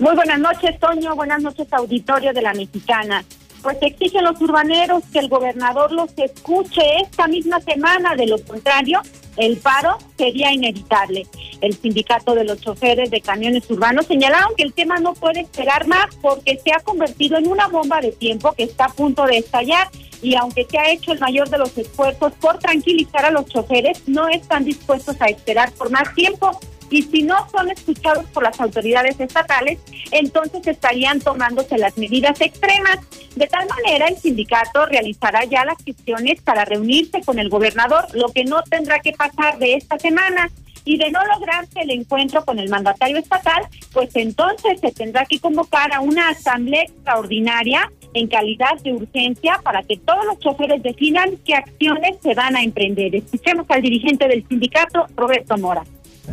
Muy 0.00 0.14
buenas 0.14 0.40
noches, 0.40 0.78
Toño. 0.80 1.14
Buenas 1.14 1.42
noches, 1.42 1.66
auditorio 1.72 2.32
de 2.32 2.42
la 2.42 2.54
Mexicana 2.54 3.24
pues 3.62 3.76
exigen 3.80 4.24
los 4.24 4.40
urbaneros 4.40 5.02
que 5.12 5.18
el 5.18 5.28
gobernador 5.28 5.92
los 5.92 6.10
escuche 6.16 6.82
esta 7.02 7.26
misma 7.26 7.60
semana, 7.60 8.14
de 8.14 8.26
lo 8.26 8.42
contrario, 8.44 9.00
el 9.36 9.56
paro 9.58 9.98
sería 10.16 10.52
inevitable. 10.52 11.26
El 11.60 11.74
sindicato 11.74 12.34
de 12.34 12.44
los 12.44 12.60
choferes 12.60 13.10
de 13.10 13.20
camiones 13.20 13.70
urbanos 13.70 14.06
señalaron 14.06 14.54
que 14.56 14.64
el 14.64 14.72
tema 14.72 14.98
no 14.98 15.14
puede 15.14 15.40
esperar 15.40 15.86
más 15.86 16.14
porque 16.20 16.58
se 16.62 16.72
ha 16.72 16.80
convertido 16.80 17.36
en 17.36 17.48
una 17.48 17.68
bomba 17.68 18.00
de 18.00 18.12
tiempo 18.12 18.52
que 18.52 18.64
está 18.64 18.86
a 18.86 18.92
punto 18.92 19.24
de 19.26 19.38
estallar 19.38 19.88
y 20.22 20.34
aunque 20.34 20.66
se 20.68 20.78
ha 20.78 20.90
hecho 20.90 21.12
el 21.12 21.20
mayor 21.20 21.48
de 21.48 21.58
los 21.58 21.76
esfuerzos 21.78 22.32
por 22.40 22.58
tranquilizar 22.58 23.24
a 23.24 23.30
los 23.30 23.46
choferes, 23.46 24.02
no 24.06 24.28
están 24.28 24.64
dispuestos 24.64 25.16
a 25.20 25.26
esperar 25.26 25.72
por 25.72 25.90
más 25.90 26.14
tiempo 26.14 26.58
y 26.90 27.02
si 27.02 27.22
no 27.22 27.48
son 27.50 27.70
escuchados 27.70 28.24
por 28.26 28.42
las 28.42 28.60
autoridades 28.60 29.18
estatales, 29.20 29.78
entonces 30.10 30.66
estarían 30.66 31.20
tomándose 31.20 31.78
las 31.78 31.96
medidas 31.98 32.40
extremas. 32.40 32.98
De 33.36 33.46
tal 33.46 33.68
manera, 33.68 34.06
el 34.06 34.16
sindicato 34.16 34.86
realizará 34.86 35.44
ya 35.44 35.64
las 35.64 35.82
gestiones 35.84 36.40
para 36.42 36.64
reunirse 36.64 37.20
con 37.22 37.38
el 37.38 37.48
gobernador, 37.48 38.06
lo 38.14 38.28
que 38.28 38.44
no 38.44 38.62
tendrá 38.62 39.00
que 39.00 39.12
pasar 39.12 39.58
de 39.58 39.74
esta 39.74 39.98
semana. 39.98 40.50
Y 40.84 40.96
de 40.96 41.10
no 41.10 41.20
lograrse 41.26 41.80
el 41.80 41.90
encuentro 41.90 42.42
con 42.46 42.58
el 42.58 42.70
mandatario 42.70 43.18
estatal, 43.18 43.66
pues 43.92 44.08
entonces 44.16 44.80
se 44.80 44.90
tendrá 44.90 45.26
que 45.26 45.38
convocar 45.38 45.92
a 45.92 46.00
una 46.00 46.30
asamblea 46.30 46.84
extraordinaria 46.84 47.92
en 48.14 48.26
calidad 48.26 48.80
de 48.82 48.94
urgencia 48.94 49.60
para 49.62 49.82
que 49.82 49.98
todos 49.98 50.24
los 50.24 50.38
choferes 50.38 50.82
definan 50.82 51.36
qué 51.44 51.56
acciones 51.56 52.16
se 52.22 52.32
van 52.32 52.56
a 52.56 52.62
emprender. 52.62 53.14
Escuchemos 53.14 53.66
al 53.68 53.82
dirigente 53.82 54.28
del 54.28 54.48
sindicato, 54.48 55.06
Roberto 55.14 55.58
Mora 55.58 55.84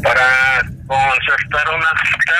para 0.04 0.62
concertar 0.88 1.70
una 1.76 1.92
cita 2.04 2.36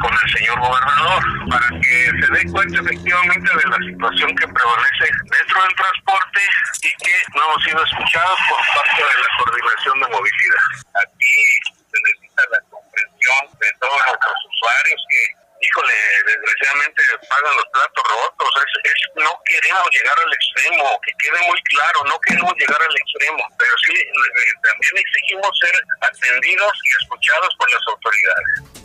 con 0.00 0.12
el 0.12 0.32
señor 0.32 0.58
gobernador 0.58 1.22
para 1.50 1.68
que 1.80 2.10
se 2.10 2.32
dé 2.32 2.52
cuenta 2.52 2.80
efectivamente 2.80 3.50
de 3.50 3.68
la 3.68 3.76
situación 3.76 4.34
que 4.36 4.48
prevalece 4.48 5.06
dentro 5.30 5.62
del 5.62 5.74
transporte 5.76 6.40
y 6.82 6.90
que 7.04 7.14
no 7.34 7.44
hemos 7.44 7.64
sido 7.64 7.84
escuchados 7.84 8.38
por 8.48 8.60
parte 8.74 9.02
de 9.02 9.16
la 9.20 9.30
coordinación 9.38 10.00
de 10.00 10.08
movilidad. 10.08 10.68
Aquí 10.94 11.38
se 11.76 11.98
necesita 12.02 12.42
la 12.50 12.60
comprensión 12.70 13.42
de 13.60 13.68
todos 13.80 14.00
los 14.08 14.38
usuarios 14.48 15.00
que 15.10 15.37
híjole, 15.60 15.94
desgraciadamente 16.26 17.02
pagan 17.28 17.56
los 17.56 17.66
platos 17.72 18.04
rotos. 18.04 18.50
Es, 18.84 18.98
no 19.16 19.32
queremos 19.44 19.88
llegar 19.90 20.16
al 20.18 20.32
extremo, 20.32 20.84
que 21.02 21.12
quede 21.18 21.40
muy 21.46 21.60
claro, 21.62 22.04
no 22.04 22.18
queremos 22.20 22.54
llegar 22.58 22.80
al 22.80 22.96
extremo, 22.96 23.42
pero 23.58 23.72
sí 23.86 23.94
eh, 23.94 24.52
también 24.62 24.94
exigimos 24.96 25.50
ser 25.60 25.74
atendidos 26.00 26.72
y 26.84 27.02
escuchados 27.02 27.54
por 27.58 27.72
las 27.72 27.82
autoridades. 27.88 28.78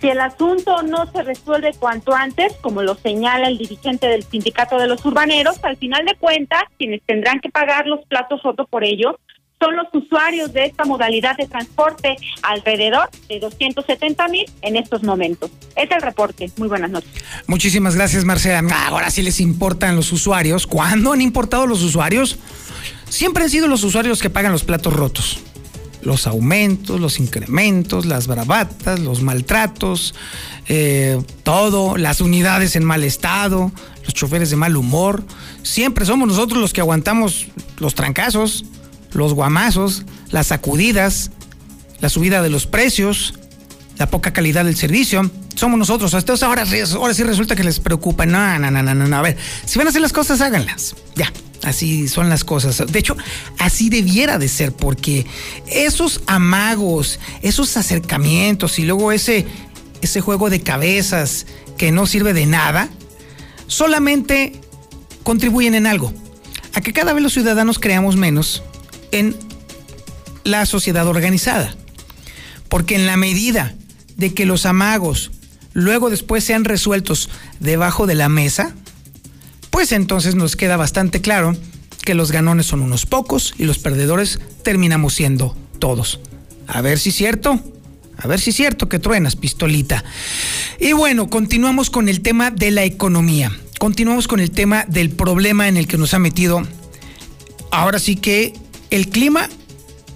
Si 0.00 0.10
el 0.10 0.20
asunto 0.20 0.82
no 0.82 1.06
se 1.12 1.22
resuelve 1.22 1.74
cuanto 1.78 2.12
antes, 2.12 2.54
como 2.60 2.82
lo 2.82 2.96
señala 2.96 3.46
el 3.46 3.56
dirigente 3.56 4.08
del 4.08 4.24
sindicato 4.24 4.76
de 4.76 4.88
los 4.88 5.04
urbaneros, 5.04 5.62
al 5.62 5.76
final 5.76 6.04
de 6.04 6.16
cuentas, 6.16 6.64
quienes 6.76 7.02
tendrán 7.06 7.38
que 7.38 7.50
pagar 7.50 7.86
los 7.86 8.04
platos 8.06 8.42
rotos 8.42 8.68
por 8.68 8.82
ello 8.82 9.16
son 9.62 9.76
los 9.76 9.86
usuarios 9.92 10.52
de 10.52 10.64
esta 10.64 10.84
modalidad 10.84 11.36
de 11.36 11.46
transporte, 11.46 12.16
alrededor 12.42 13.08
de 13.28 13.38
270 13.38 14.28
mil 14.28 14.44
en 14.62 14.76
estos 14.76 15.04
momentos. 15.04 15.50
Es 15.76 15.88
el 15.90 16.02
reporte. 16.02 16.50
Muy 16.56 16.66
buenas 16.66 16.90
noches. 16.90 17.10
Muchísimas 17.46 17.94
gracias, 17.94 18.24
Marcela. 18.24 18.62
Ahora 18.88 19.10
sí 19.10 19.22
les 19.22 19.38
importan 19.38 19.94
los 19.94 20.10
usuarios. 20.10 20.66
¿Cuándo 20.66 21.12
han 21.12 21.20
importado 21.20 21.66
los 21.68 21.82
usuarios? 21.82 22.38
Siempre 23.08 23.44
han 23.44 23.50
sido 23.50 23.68
los 23.68 23.84
usuarios 23.84 24.20
que 24.20 24.30
pagan 24.30 24.50
los 24.50 24.64
platos 24.64 24.92
rotos. 24.92 25.38
Los 26.02 26.26
aumentos, 26.26 26.98
los 26.98 27.20
incrementos, 27.20 28.06
las 28.06 28.26
bravatas, 28.26 28.98
los 28.98 29.22
maltratos, 29.22 30.16
eh, 30.66 31.22
todo, 31.44 31.96
las 31.96 32.20
unidades 32.20 32.74
en 32.74 32.82
mal 32.82 33.04
estado, 33.04 33.70
los 34.02 34.12
choferes 34.12 34.50
de 34.50 34.56
mal 34.56 34.76
humor. 34.76 35.22
Siempre 35.62 36.04
somos 36.04 36.26
nosotros 36.26 36.60
los 36.60 36.72
que 36.72 36.80
aguantamos 36.80 37.46
los 37.78 37.94
trancazos 37.94 38.64
los 39.14 39.34
guamazos, 39.34 40.04
las 40.30 40.48
sacudidas, 40.48 41.30
la 42.00 42.08
subida 42.08 42.42
de 42.42 42.50
los 42.50 42.66
precios, 42.66 43.34
la 43.98 44.10
poca 44.10 44.32
calidad 44.32 44.64
del 44.64 44.76
servicio. 44.76 45.30
Somos 45.54 45.78
nosotros. 45.78 46.14
Hasta 46.14 46.32
ahora, 46.44 46.64
ahora 46.94 47.14
sí 47.14 47.22
resulta 47.22 47.54
que 47.54 47.64
les 47.64 47.78
preocupa. 47.78 48.26
No, 48.26 48.58
no, 48.58 48.70
no, 48.70 48.82
no, 48.82 48.94
no. 48.94 49.16
A 49.16 49.22
ver, 49.22 49.36
si 49.64 49.78
van 49.78 49.86
a 49.86 49.90
hacer 49.90 50.02
las 50.02 50.12
cosas, 50.12 50.40
háganlas. 50.40 50.96
Ya, 51.14 51.32
así 51.62 52.08
son 52.08 52.28
las 52.28 52.44
cosas. 52.44 52.82
De 52.90 52.98
hecho, 52.98 53.16
así 53.58 53.90
debiera 53.90 54.38
de 54.38 54.48
ser, 54.48 54.72
porque 54.72 55.26
esos 55.66 56.22
amagos, 56.26 57.20
esos 57.42 57.76
acercamientos 57.76 58.78
y 58.78 58.84
luego 58.84 59.12
ese, 59.12 59.46
ese 60.00 60.20
juego 60.20 60.50
de 60.50 60.60
cabezas 60.60 61.46
que 61.76 61.92
no 61.92 62.06
sirve 62.06 62.32
de 62.32 62.46
nada, 62.46 62.88
solamente 63.66 64.60
contribuyen 65.22 65.74
en 65.74 65.86
algo. 65.86 66.12
A 66.74 66.80
que 66.80 66.94
cada 66.94 67.12
vez 67.12 67.22
los 67.22 67.34
ciudadanos 67.34 67.78
creamos 67.78 68.16
menos 68.16 68.62
en 69.12 69.36
la 70.44 70.66
sociedad 70.66 71.06
organizada. 71.06 71.74
Porque 72.68 72.96
en 72.96 73.06
la 73.06 73.16
medida 73.16 73.74
de 74.16 74.34
que 74.34 74.46
los 74.46 74.66
amagos 74.66 75.30
luego 75.72 76.10
después 76.10 76.44
sean 76.44 76.64
resueltos 76.64 77.28
debajo 77.60 78.06
de 78.06 78.14
la 78.14 78.28
mesa, 78.28 78.74
pues 79.70 79.92
entonces 79.92 80.34
nos 80.34 80.56
queda 80.56 80.76
bastante 80.76 81.20
claro 81.20 81.56
que 82.04 82.14
los 82.14 82.32
ganones 82.32 82.66
son 82.66 82.82
unos 82.82 83.06
pocos 83.06 83.54
y 83.58 83.64
los 83.64 83.78
perdedores 83.78 84.40
terminamos 84.62 85.14
siendo 85.14 85.56
todos. 85.78 86.20
A 86.66 86.80
ver 86.80 86.98
si 86.98 87.10
es 87.10 87.16
cierto. 87.16 87.60
A 88.16 88.28
ver 88.28 88.38
si 88.40 88.50
es 88.50 88.56
cierto 88.56 88.88
que 88.88 88.98
truenas, 88.98 89.36
pistolita. 89.36 90.04
Y 90.78 90.92
bueno, 90.92 91.28
continuamos 91.28 91.90
con 91.90 92.08
el 92.08 92.20
tema 92.20 92.50
de 92.50 92.70
la 92.70 92.84
economía. 92.84 93.50
Continuamos 93.78 94.28
con 94.28 94.38
el 94.38 94.50
tema 94.52 94.84
del 94.86 95.10
problema 95.10 95.66
en 95.66 95.76
el 95.76 95.88
que 95.88 95.98
nos 95.98 96.14
ha 96.14 96.18
metido 96.18 96.62
ahora 97.72 97.98
sí 97.98 98.16
que 98.16 98.52
el 98.92 99.08
clima 99.08 99.48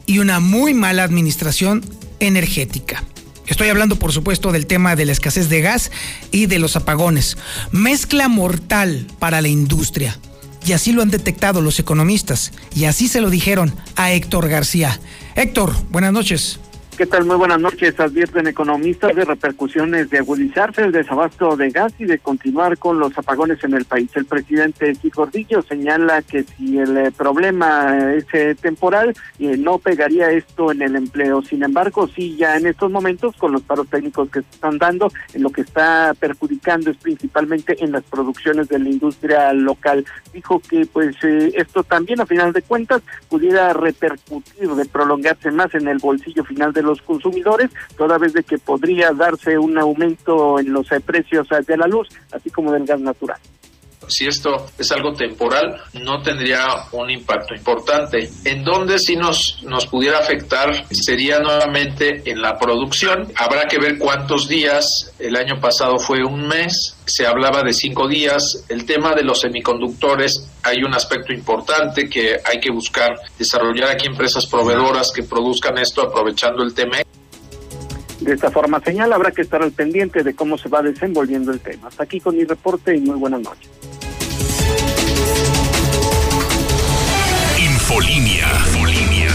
y 0.04 0.18
una 0.18 0.38
muy 0.38 0.75
mala 0.75 1.02
administración 1.02 1.83
energética. 2.21 3.02
Estoy 3.47 3.68
hablando, 3.68 3.99
por 3.99 4.12
supuesto, 4.12 4.52
del 4.52 4.66
tema 4.66 4.97
de 4.97 5.06
la 5.06 5.12
escasez 5.12 5.49
de 5.49 5.62
gas 5.62 5.90
y 6.30 6.45
de 6.45 6.59
los 6.59 6.76
apagones. 6.76 7.38
Mezcla 7.73 8.28
mortal 8.28 9.06
para 9.18 9.40
la 9.40 9.49
industria. 9.49 10.18
Y 10.66 10.73
así 10.73 10.92
lo 10.92 11.00
han 11.00 11.11
detectado 11.11 11.62
los 11.62 11.78
economistas. 11.78 12.52
Y 12.75 12.85
así 12.85 13.09
se 13.09 13.23
lo 13.23 13.30
dijeron 13.30 13.75
a 13.95 14.12
Héctor 14.12 14.49
García. 14.49 15.00
Héctor, 15.37 15.75
buenas 15.90 16.12
noches. 16.12 16.59
¿Qué 16.97 17.05
tal? 17.05 17.26
Muy 17.26 17.37
buenas 17.37 17.61
noches. 17.61 18.00
Advierten 18.00 18.47
economistas 18.47 19.15
de 19.15 19.26
repercusiones 19.26 20.09
de 20.09 20.17
agudizarse 20.17 20.83
el 20.83 20.93
desabasto 20.93 21.55
de 21.55 21.69
gas 21.69 21.93
y 21.99 22.07
de 22.07 22.19
continuar 22.19 22.79
con 22.79 22.99
los 22.99 23.19
apagones 23.19 23.62
en 23.65 23.75
el 23.75 23.85
país. 23.85 24.09
El 24.15 24.25
presidente 24.25 24.95
Gordillo 25.15 25.61
señala 25.61 26.23
que 26.23 26.45
si 26.45 26.79
el 26.79 26.97
eh, 26.97 27.12
problema 27.12 28.15
es 28.15 28.25
eh, 28.33 28.57
temporal, 28.59 29.15
eh, 29.38 29.59
no 29.59 29.76
pegaría 29.76 30.31
esto 30.31 30.73
en 30.73 30.81
el 30.81 30.97
empleo. 30.97 31.43
Sin 31.43 31.62
embargo, 31.62 32.09
sí, 32.09 32.35
ya 32.35 32.57
en 32.57 32.65
estos 32.65 32.91
momentos, 32.91 33.37
con 33.37 33.53
los 33.53 33.61
paros 33.61 33.88
técnicos 33.91 34.31
que 34.31 34.41
se 34.41 34.50
están 34.53 34.79
dando, 34.79 35.12
en 35.35 35.43
lo 35.43 35.50
que 35.50 35.61
está 35.61 36.15
perjudicando 36.19 36.91
es 36.91 36.97
principalmente 36.97 37.76
en 37.85 37.93
las 37.93 38.05
producciones 38.05 38.71
de 38.71 38.79
la 38.79 38.88
industria 38.88 39.53
local. 39.53 40.07
Dijo 40.33 40.61
que 40.61 40.87
pues 40.87 41.15
esto 41.23 41.85
también, 41.85 42.23
a 42.23 42.26
final 42.26 42.55
de 42.55 42.62
cuentas, 42.62 43.03
pudiera 43.29 43.75
repercutir 43.75 44.71
de 44.71 44.85
prolongarse 44.87 45.50
más 45.50 45.75
en 45.75 45.88
el 45.88 45.99
bolsillo 45.99 46.43
final 46.43 46.73
de 46.73 46.86
los 46.87 47.02
consumidores, 47.02 47.71
toda 47.97 48.19
vez 48.19 48.33
de 48.33 48.43
que 48.43 48.59
podría 48.59 49.12
darse 49.12 49.59
un 49.59 49.76
aumento 49.78 50.59
en 50.59 50.73
los 50.73 50.88
precios 51.05 51.49
de 51.66 51.76
la 51.76 51.87
luz, 51.87 52.09
así 52.33 52.50
como 52.50 52.73
del 52.73 52.87
gas 52.87 53.00
natural. 53.00 53.38
Si 54.09 54.27
esto 54.27 54.67
es 54.79 54.91
algo 54.93 55.13
temporal, 55.13 55.83
no 55.95 56.23
tendría 56.23 56.67
un 56.93 57.11
impacto 57.11 57.55
importante. 57.55 58.31
En 58.45 58.65
donde 58.65 58.99
sí 58.99 59.17
nos, 59.17 59.63
nos 59.63 59.87
pudiera 59.87 60.19
afectar 60.19 60.87
sería 60.91 61.41
nuevamente 61.41 62.23
en 62.31 62.41
la 62.41 62.59
producción. 62.59 63.33
Habrá 63.37 63.67
que 63.67 63.79
ver 63.79 63.99
cuántos 63.99 64.49
días. 64.49 65.13
El 65.19 65.37
año 65.37 65.61
pasado 65.61 65.99
fue 65.99 66.25
un 66.25 66.47
mes, 66.47 66.97
se 67.07 67.27
hablaba 67.27 67.63
de 67.63 67.73
cinco 67.73 68.09
días. 68.09 68.65
El 68.69 68.87
tema 68.87 69.15
de 69.15 69.23
los 69.23 69.41
semiconductores, 69.41 70.49
hay 70.63 70.83
un 70.83 70.95
aspecto 70.95 71.33
importante 71.33 72.09
que 72.09 72.37
hay 72.45 72.61
que 72.61 72.71
buscar 72.71 73.17
desarrollar 73.39 73.91
aquí 73.91 74.07
empresas 74.07 74.47
proveedoras 74.47 75.13
que 75.15 75.23
produzcan 75.23 75.79
esto 75.79 76.03
aprovechando 76.03 76.63
el 76.63 76.75
tema. 76.75 76.99
De 78.21 78.33
esta 78.33 78.51
forma 78.51 78.81
señal 78.81 79.13
habrá 79.13 79.31
que 79.31 79.43
estar 79.43 79.63
al 79.63 79.73
pendiente 79.73 80.23
de 80.23 80.35
cómo 80.35 80.57
se 80.57 80.69
va 80.69 80.83
desenvolviendo 80.83 81.53
el 81.53 81.61
tema. 81.61 81.89
Hasta 81.89 82.05
aquí 82.05 82.19
con 82.19 82.37
mi 82.37 82.45
reporte 82.45 82.97
y 82.97 83.01
muy 83.01 83.17
buenas 83.17 83.43
noches. 83.43 83.71
Infolinia. 87.88 88.49
Infolinia. 88.66 89.28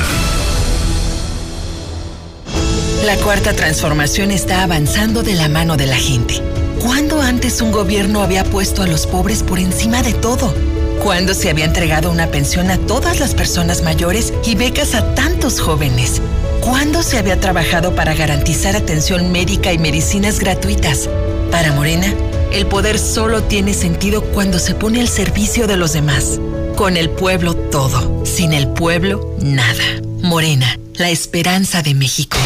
La 3.06 3.16
cuarta 3.16 3.54
transformación 3.54 4.30
está 4.30 4.64
avanzando 4.64 5.24
de 5.24 5.36
la 5.36 5.48
mano 5.48 5.78
de 5.78 5.86
la 5.86 5.96
gente. 5.96 6.42
¿Cuándo 6.82 7.22
antes 7.22 7.62
un 7.62 7.72
gobierno 7.72 8.22
había 8.22 8.44
puesto 8.44 8.84
a 8.84 8.88
los 8.88 9.08
pobres 9.08 9.42
por 9.42 9.58
encima 9.58 10.04
de 10.04 10.14
todo? 10.14 10.54
¿Cuándo 11.02 11.34
se 11.34 11.50
había 11.50 11.64
entregado 11.64 12.12
una 12.12 12.28
pensión 12.28 12.72
a 12.72 12.78
todas 12.78 13.22
las 13.22 13.36
personas 13.36 13.84
mayores 13.84 14.34
y 14.46 14.56
becas 14.56 14.96
a 14.96 15.16
tantos 15.16 15.62
jóvenes? 15.62 16.22
¿Cuándo 16.60 17.04
se 17.04 17.20
había 17.20 17.40
trabajado 17.40 17.96
para 17.96 18.16
garantizar 18.16 18.76
atención 18.76 19.32
médica 19.32 19.72
y 19.72 19.78
medicinas 19.78 20.40
gratuitas? 20.40 21.10
Para 21.52 21.72
Morena, 21.72 22.14
el 22.52 22.66
poder 22.66 23.00
solo 23.00 23.44
tiene 23.44 23.74
sentido 23.74 24.22
cuando 24.22 24.60
se 24.60 24.76
pone 24.76 25.00
al 25.00 25.08
servicio 25.08 25.68
de 25.68 25.78
los 25.78 25.94
demás. 25.94 26.42
Con 26.82 26.98
el 26.98 27.12
pueblo 27.12 27.54
todo, 27.54 28.26
sin 28.26 28.54
el 28.54 28.68
pueblo 28.68 29.36
nada. 29.40 29.84
Morena, 30.24 30.80
la 30.96 31.12
esperanza 31.12 31.84
de 31.84 31.94
México. 31.94 32.40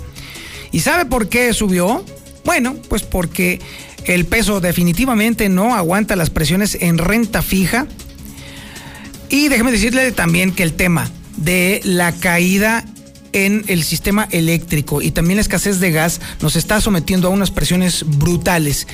¿Y 0.71 0.79
sabe 0.79 1.05
por 1.05 1.27
qué 1.27 1.51
subió? 1.53 2.05
Bueno, 2.45 2.77
pues 2.87 3.03
porque 3.03 3.59
el 4.05 4.25
peso 4.25 4.61
definitivamente 4.61 5.49
no 5.49 5.75
aguanta 5.75 6.15
las 6.15 6.29
presiones 6.29 6.77
en 6.79 6.99
renta 6.99 7.41
fija. 7.41 7.85
Y 9.27 9.49
déjeme 9.49 9.73
decirle 9.73 10.11
también 10.13 10.51
que 10.53 10.63
el 10.63 10.73
tema 10.73 11.11
de 11.37 11.81
la 11.83 12.11
caída 12.11 12.85
en 13.31 13.63
el 13.67 13.83
sistema 13.83 14.27
eléctrico 14.31 15.01
y 15.01 15.11
también 15.11 15.37
la 15.37 15.41
escasez 15.41 15.79
de 15.79 15.91
gas 15.91 16.19
nos 16.41 16.55
está 16.55 16.81
sometiendo 16.81 17.27
a 17.27 17.31
unas 17.31 17.51
presiones 17.51 18.03
brutales. 18.05 18.87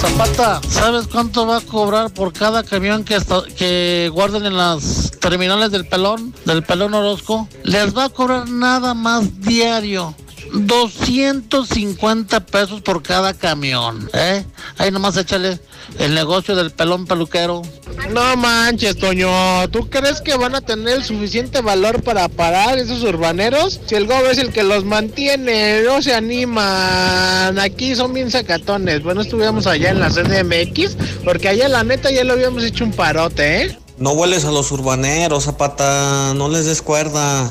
Zapata, 0.00 0.60
¿sabes 0.68 1.08
cuánto 1.08 1.44
va 1.44 1.56
a 1.56 1.60
cobrar 1.60 2.12
por 2.12 2.32
cada 2.32 2.62
camión 2.62 3.04
que, 3.04 4.10
guarden 4.12 4.46
en 4.46 4.56
las 4.56 5.10
terminales 5.20 5.72
del 5.72 5.88
pelón, 5.88 6.32
del 6.44 6.62
pelón 6.62 6.94
Orozco? 6.94 7.48
Les 7.64 7.96
va 7.96 8.04
a 8.04 8.08
cobrar 8.08 8.48
nada 8.48 8.94
más 8.94 9.40
diario 9.40 10.14
250 10.52 12.46
pesos 12.46 12.80
por 12.80 13.02
cada 13.02 13.34
camión, 13.34 14.08
¿eh? 14.12 14.44
Ahí 14.76 14.90
nomás 14.90 15.16
échale 15.16 15.60
el 15.98 16.14
negocio 16.14 16.54
del 16.54 16.70
pelón 16.70 17.06
peluquero. 17.06 17.62
No 18.10 18.36
manches, 18.36 18.96
Toño. 18.96 19.68
¿Tú 19.70 19.88
crees 19.88 20.20
que 20.20 20.36
van 20.36 20.54
a 20.54 20.60
tener 20.60 20.98
el 20.98 21.04
suficiente 21.04 21.60
valor 21.60 22.02
para 22.02 22.28
parar 22.28 22.78
esos 22.78 23.02
urbaneros? 23.02 23.80
Si 23.86 23.94
el 23.94 24.06
gobierno 24.06 24.30
es 24.30 24.38
el 24.38 24.52
que 24.52 24.62
los 24.62 24.84
mantiene, 24.84 25.82
no 25.82 26.00
se 26.02 26.14
animan. 26.14 27.58
Aquí 27.58 27.94
son 27.94 28.14
bien 28.14 28.30
sacatones. 28.30 29.02
Bueno, 29.02 29.22
estuvimos 29.22 29.66
allá 29.66 29.90
en 29.90 30.00
la 30.00 30.10
CDMX, 30.10 30.96
porque 31.24 31.48
allá 31.48 31.68
la 31.68 31.84
neta 31.84 32.10
ya 32.10 32.24
lo 32.24 32.34
habíamos 32.34 32.62
hecho 32.64 32.84
un 32.84 32.92
parote, 32.92 33.62
¿eh? 33.62 33.78
No 33.98 34.12
hueles 34.12 34.44
a 34.44 34.52
los 34.52 34.70
urbaneros, 34.70 35.44
Zapata. 35.44 36.32
No 36.34 36.48
les 36.48 36.66
des 36.66 36.82
cuerda. 36.82 37.50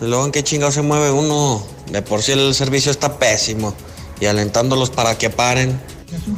Luego 0.00 0.26
en 0.26 0.32
qué 0.32 0.44
chingado 0.44 0.70
se 0.70 0.82
mueve 0.82 1.10
uno. 1.10 1.77
De 1.92 2.02
por 2.02 2.22
sí 2.22 2.32
el 2.32 2.54
servicio 2.54 2.90
está 2.90 3.18
pésimo. 3.18 3.74
Y 4.20 4.26
alentándolos 4.26 4.90
para 4.90 5.16
que 5.16 5.30
paren. 5.30 5.80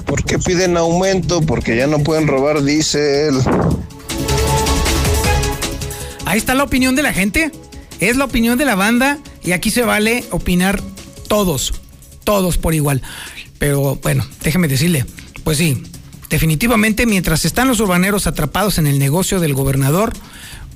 ¿Por 0.05 0.25
qué 0.25 0.39
piden 0.39 0.77
aumento? 0.77 1.41
Porque 1.41 1.77
ya 1.77 1.87
no 1.87 2.01
pueden 2.01 2.27
robar 2.27 2.63
diésel. 2.63 3.41
Ahí 6.27 6.39
está 6.39 6.55
la 6.55 6.65
opinión 6.65 6.95
de 6.97 7.03
la 7.03 7.13
gente. 7.13 7.51
Es 8.01 8.17
la 8.17 8.25
opinión 8.25 8.59
de 8.59 8.65
la 8.65 8.75
banda. 8.75 9.19
Y 9.43 9.53
aquí 9.53 9.71
se 9.71 9.83
vale 9.83 10.25
opinar 10.31 10.81
todos. 11.29 11.73
Todos 12.25 12.59
por 12.59 12.75
igual. 12.75 13.03
Pero 13.59 13.97
bueno, 13.97 14.27
déjeme 14.43 14.69
decirle. 14.69 15.07
Pues 15.45 15.59
sí, 15.59 15.83
definitivamente 16.29 17.07
mientras 17.07 17.45
están 17.45 17.69
los 17.69 17.81
urbaneros 17.81 18.27
atrapados 18.27 18.79
en 18.79 18.87
el 18.87 18.99
negocio 18.99 19.41
del 19.41 19.55
gobernador, 19.55 20.13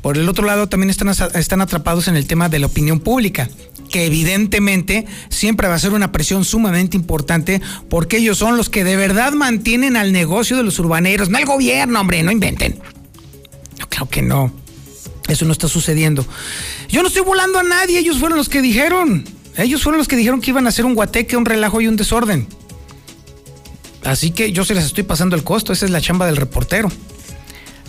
por 0.03 0.19
el 0.19 0.29
otro 0.29 0.45
lado, 0.45 0.69
también 0.69 0.91
están, 0.91 1.09
están 1.09 1.61
atrapados 1.63 2.09
en 2.09 2.17
el 2.17 2.27
tema 2.27 2.49
de 2.49 2.59
la 2.59 2.67
opinión 2.67 3.01
pública, 3.01 3.49
que 3.95 4.07
evidentemente 4.07 5.07
siempre 5.29 5.69
va 5.69 5.77
a 5.77 5.79
ser 5.79 5.93
una 5.93 6.11
presión 6.11 6.45
sumamente 6.45 6.97
importante 6.97 7.63
porque 7.89 8.17
ellos 8.17 8.37
son 8.37 8.57
los 8.57 8.69
que 8.69 8.83
de 8.83 8.97
verdad 8.97 9.35
mantienen 9.35 9.97
al 9.97 10.11
negocio 10.11 10.57
de 10.57 10.65
los 10.65 10.81
urbaneros, 10.81 11.29
no 11.29 11.39
el 11.39 11.47
gobierno, 11.47 12.01
hombre, 12.01 12.25
no 12.25 12.33
inventen. 12.33 12.81
Yo 13.79 13.89
creo 13.89 14.09
que 14.09 14.21
no. 14.21 14.53
Eso 15.29 15.45
no 15.45 15.53
está 15.53 15.69
sucediendo. 15.69 16.27
Yo 16.89 17.03
no 17.03 17.07
estoy 17.07 17.23
volando 17.23 17.61
a 17.61 17.63
nadie, 17.63 18.01
ellos 18.01 18.19
fueron 18.19 18.37
los 18.37 18.49
que 18.49 18.63
dijeron. 18.63 19.25
Ellos 19.57 19.85
fueron 19.85 19.99
los 19.99 20.09
que 20.09 20.17
dijeron 20.17 20.41
que 20.41 20.51
iban 20.51 20.67
a 20.67 20.71
hacer 20.71 20.87
un 20.87 20.97
guateque, 20.97 21.37
un 21.37 21.45
relajo 21.45 21.81
y 21.81 21.87
un 21.87 21.95
desorden. 21.95 22.49
Así 24.03 24.33
que 24.33 24.51
yo 24.51 24.65
se 24.65 24.75
les 24.75 24.87
estoy 24.87 25.05
pasando 25.05 25.37
el 25.37 25.45
costo, 25.45 25.73
esa 25.73 25.85
es 25.85 25.93
la 25.93 26.01
chamba 26.01 26.27
del 26.27 26.37
reportero. 26.37 26.91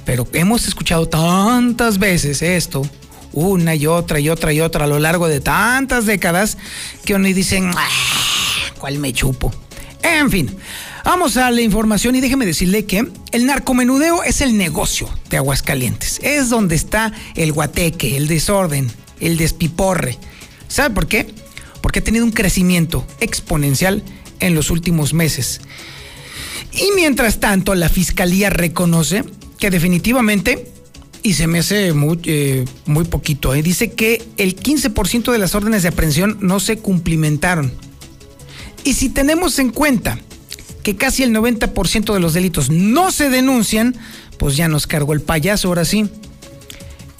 Pero 0.05 0.27
hemos 0.33 0.67
escuchado 0.67 1.09
tantas 1.09 1.97
veces 1.97 2.43
esto, 2.43 2.87
una 3.35 3.75
y 3.75 3.85
otra 3.85 4.19
y 4.19 4.29
otra 4.29 4.51
y 4.51 4.61
otra 4.61 4.85
a 4.85 4.87
lo 4.87 4.97
largo 4.97 5.27
de 5.27 5.41
tantas 5.41 6.05
décadas, 6.07 6.57
que 7.03 7.13
uno 7.13 7.27
dicen, 7.27 7.69
ah, 7.75 7.87
¿cuál 8.79 8.97
me 8.97 9.13
chupo? 9.13 9.53
En 10.01 10.31
fin, 10.31 10.55
vamos 11.03 11.37
a 11.37 11.51
la 11.51 11.61
información 11.61 12.15
y 12.15 12.21
déjeme 12.21 12.45
decirle 12.45 12.85
que 12.85 13.07
el 13.31 13.45
narcomenudeo 13.45 14.23
es 14.23 14.41
el 14.41 14.57
negocio 14.57 15.09
de 15.29 15.37
Aguascalientes. 15.37 16.19
Es 16.23 16.49
donde 16.49 16.75
está 16.75 17.11
el 17.35 17.51
guateque, 17.51 18.15
el 18.15 18.27
desorden, 18.27 18.91
el 19.19 19.37
despiporre. 19.37 20.17
¿Sabe 20.67 20.93
por 20.93 21.07
qué? 21.07 21.33
Porque 21.81 21.99
ha 21.99 22.03
tenido 22.03 22.25
un 22.25 22.31
crecimiento 22.31 23.05
exponencial 23.19 24.03
en 24.39 24.55
los 24.55 24.69
últimos 24.69 25.13
meses. 25.13 25.61
Y 26.71 26.91
mientras 26.95 27.39
tanto, 27.39 27.73
la 27.73 27.89
fiscalía 27.89 28.49
reconoce 28.49 29.23
que 29.57 29.69
definitivamente, 29.69 30.71
y 31.25 31.33
se 31.33 31.47
me 31.47 31.57
hace 31.57 31.91
muy, 31.91 32.19
eh, 32.25 32.65
muy 32.85 33.03
poquito, 33.03 33.55
eh, 33.55 33.63
dice 33.63 33.91
que 33.91 34.21
el 34.37 34.55
15% 34.55 35.31
de 35.31 35.39
las 35.39 35.55
órdenes 35.55 35.81
de 35.81 35.89
aprehensión 35.89 36.37
no 36.39 36.59
se 36.59 36.77
cumplimentaron. 36.77 37.73
Y 38.83 38.93
si 38.93 39.09
tenemos 39.09 39.57
en 39.57 39.71
cuenta 39.71 40.19
que 40.83 40.95
casi 40.95 41.23
el 41.23 41.33
90% 41.33 42.13
de 42.13 42.19
los 42.19 42.35
delitos 42.35 42.69
no 42.69 43.09
se 43.09 43.31
denuncian, 43.31 43.95
pues 44.37 44.55
ya 44.55 44.67
nos 44.67 44.85
cargó 44.85 45.13
el 45.13 45.21
payaso, 45.21 45.69
ahora 45.69 45.83
sí. 45.83 46.07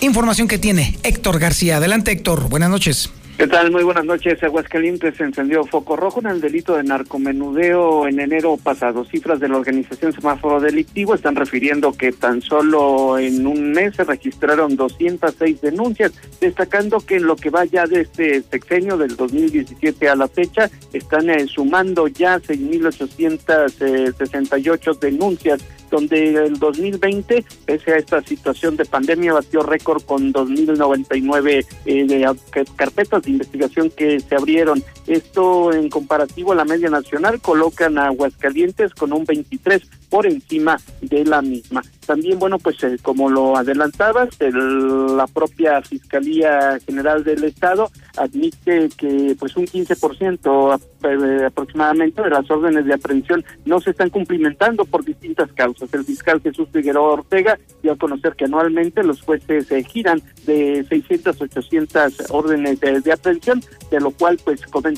Información 0.02 0.48
que 0.48 0.60
tiene 0.60 1.00
Héctor 1.02 1.40
García. 1.40 1.78
Adelante 1.78 2.12
Héctor, 2.12 2.48
buenas 2.48 2.70
noches. 2.70 3.10
¿Qué 3.38 3.48
tal? 3.48 3.70
Muy 3.70 3.84
buenas 3.84 4.06
noches. 4.06 4.42
Aguascalientes 4.42 5.20
encendió 5.20 5.66
foco 5.66 5.98
rojo 5.98 6.22
en 6.22 6.28
el 6.28 6.40
delito 6.40 6.78
de 6.78 6.84
narcomenudeo 6.84 8.08
en 8.08 8.22
enero 8.22 8.56
pasado. 8.56 9.04
Cifras 9.04 9.42
de 9.42 9.50
la 9.50 9.58
organización 9.58 10.14
Semáforo 10.14 10.62
Delictivo 10.62 11.14
están 11.14 11.36
refiriendo 11.36 11.92
que 11.92 12.14
tan 12.14 12.42
solo 12.42 13.20
en 13.20 13.46
un 13.46 13.74
mes 13.74 13.98
se 13.98 14.06
registraron 14.06 14.78
206 14.78 15.60
denuncias, 15.60 16.14
destacando 16.40 17.02
que 17.02 17.18
en 17.18 17.28
lo 17.28 17.36
que 17.36 17.50
va 17.50 17.66
ya 17.66 17.86
de 17.86 18.00
este 18.02 18.42
sexenio 18.42 18.98
del 18.98 19.18
2017 19.18 20.08
a 20.08 20.16
la 20.16 20.30
fecha 20.30 20.70
están 20.94 21.30
eh, 21.30 21.46
sumando 21.46 22.08
ya 22.08 22.40
6.868 22.40 25.00
denuncias 25.00 25.62
donde 25.96 26.34
el 26.34 26.60
2020, 26.60 27.46
pese 27.66 27.94
a 27.94 27.98
esta 27.98 28.22
situación 28.22 28.76
de 28.76 28.84
pandemia, 28.84 29.32
batió 29.32 29.64
récord 29.64 30.04
con 30.04 30.34
2.099 30.34 31.66
eh, 31.86 32.06
de 32.06 32.36
carpetas 32.76 33.24
de 33.24 33.32
investigación 33.32 33.90
que 33.90 34.20
se 34.20 34.36
abrieron. 34.36 34.84
Esto 35.08 35.72
en 35.72 35.90
comparativo 35.90 36.52
a 36.52 36.56
la 36.56 36.66
media 36.66 36.90
nacional 36.90 37.40
colocan 37.42 37.98
a 37.98 38.08
Aguascalientes 38.08 38.94
con 38.94 39.14
un 39.14 39.26
23 39.26 39.82
por 40.10 40.26
encima 40.26 40.80
de 41.02 41.26
la 41.26 41.42
misma. 41.42 41.84
También, 42.06 42.40
bueno, 42.40 42.60
pues 42.60 42.82
eh, 42.84 42.98
como 43.02 43.30
lo 43.30 43.58
adelantabas, 43.58 44.30
la 44.40 45.28
propia 45.28 45.82
Fiscalía 45.82 46.80
General 46.86 47.24
del 47.24 47.44
Estado 47.44 47.92
admite 48.16 48.90
que 48.96 49.36
pues 49.38 49.58
un 49.58 49.66
15% 49.66 50.80
eh, 51.04 51.46
aproximadamente 51.46 52.22
de 52.22 52.30
las 52.30 52.50
órdenes 52.50 52.86
de 52.86 52.94
aprehensión 52.94 53.44
no 53.66 53.82
se 53.82 53.90
están 53.92 54.10
cumplimentando 54.10 54.86
por 54.86 55.04
distintas 55.04 55.52
causas. 55.54 55.94
El 55.94 56.06
fiscal 56.06 56.42
Jesús 56.42 56.70
Figueroa 56.72 57.14
Ortega 57.14 57.60
dio 57.84 57.94
a 57.94 57.98
conocer 57.98 58.36
que 58.36 58.46
anualmente 58.46 59.04
los 59.04 59.22
jueces 59.22 59.68
se 59.68 59.84
giran 59.84 60.22
de 60.46 60.86
600 60.88 61.42
800 61.42 62.14
órdenes 62.30 62.80
de, 62.80 63.02
de 63.02 63.12
aprehensión, 63.12 63.62
de 63.92 64.00
lo 64.00 64.12
cual 64.12 64.40
pues 64.44 64.66
comenta 64.68 64.95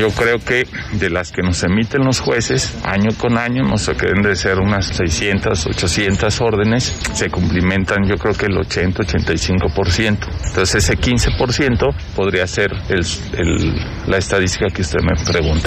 yo 0.00 0.08
creo 0.10 0.38
que 0.38 0.66
de 0.92 1.10
las 1.10 1.30
que 1.30 1.42
nos 1.42 1.62
emiten 1.62 2.04
los 2.04 2.20
jueces 2.20 2.74
año 2.84 3.10
con 3.18 3.36
año, 3.36 3.64
nos 3.64 3.86
deben 3.86 4.22
de 4.22 4.34
ser 4.34 4.58
unas 4.58 4.86
600, 4.86 5.66
800 5.66 6.40
órdenes, 6.40 6.96
se 7.12 7.28
cumplimentan 7.28 8.08
yo 8.08 8.16
creo 8.16 8.32
que 8.32 8.46
el 8.46 8.56
80, 8.56 9.02
85%. 9.02 10.18
Entonces 10.46 10.84
ese 10.84 10.96
15% 10.96 11.94
podría 12.16 12.46
ser 12.46 12.72
el, 12.88 13.74
la 14.06 14.16
estadística 14.16 14.68
que 14.72 14.80
usted 14.80 15.00
me 15.00 15.22
pregunta. 15.22 15.66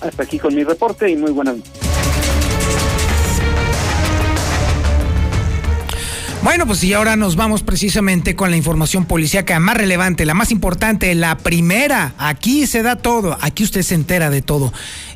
Hasta 0.00 0.22
aquí 0.22 0.38
con 0.38 0.54
mi 0.54 0.64
reporte 0.64 1.10
y 1.10 1.16
muy 1.16 1.32
buenas 1.32 1.56
noches. 1.56 2.17
Bueno, 6.58 6.70
pues 6.70 6.82
y 6.82 6.92
ahora 6.92 7.14
nos 7.14 7.36
vamos 7.36 7.62
precisamente 7.62 8.34
con 8.34 8.50
la 8.50 8.56
información 8.56 9.06
policíaca 9.06 9.60
más 9.60 9.76
relevante, 9.76 10.26
la 10.26 10.34
más 10.34 10.50
importante, 10.50 11.14
la 11.14 11.38
primera. 11.38 12.14
Aquí 12.18 12.66
se 12.66 12.82
da 12.82 12.96
todo, 12.96 13.38
aquí 13.40 13.62
usted 13.62 13.82
se 13.82 13.94
entera 13.94 14.28
de 14.28 14.42
todo. 14.42 14.72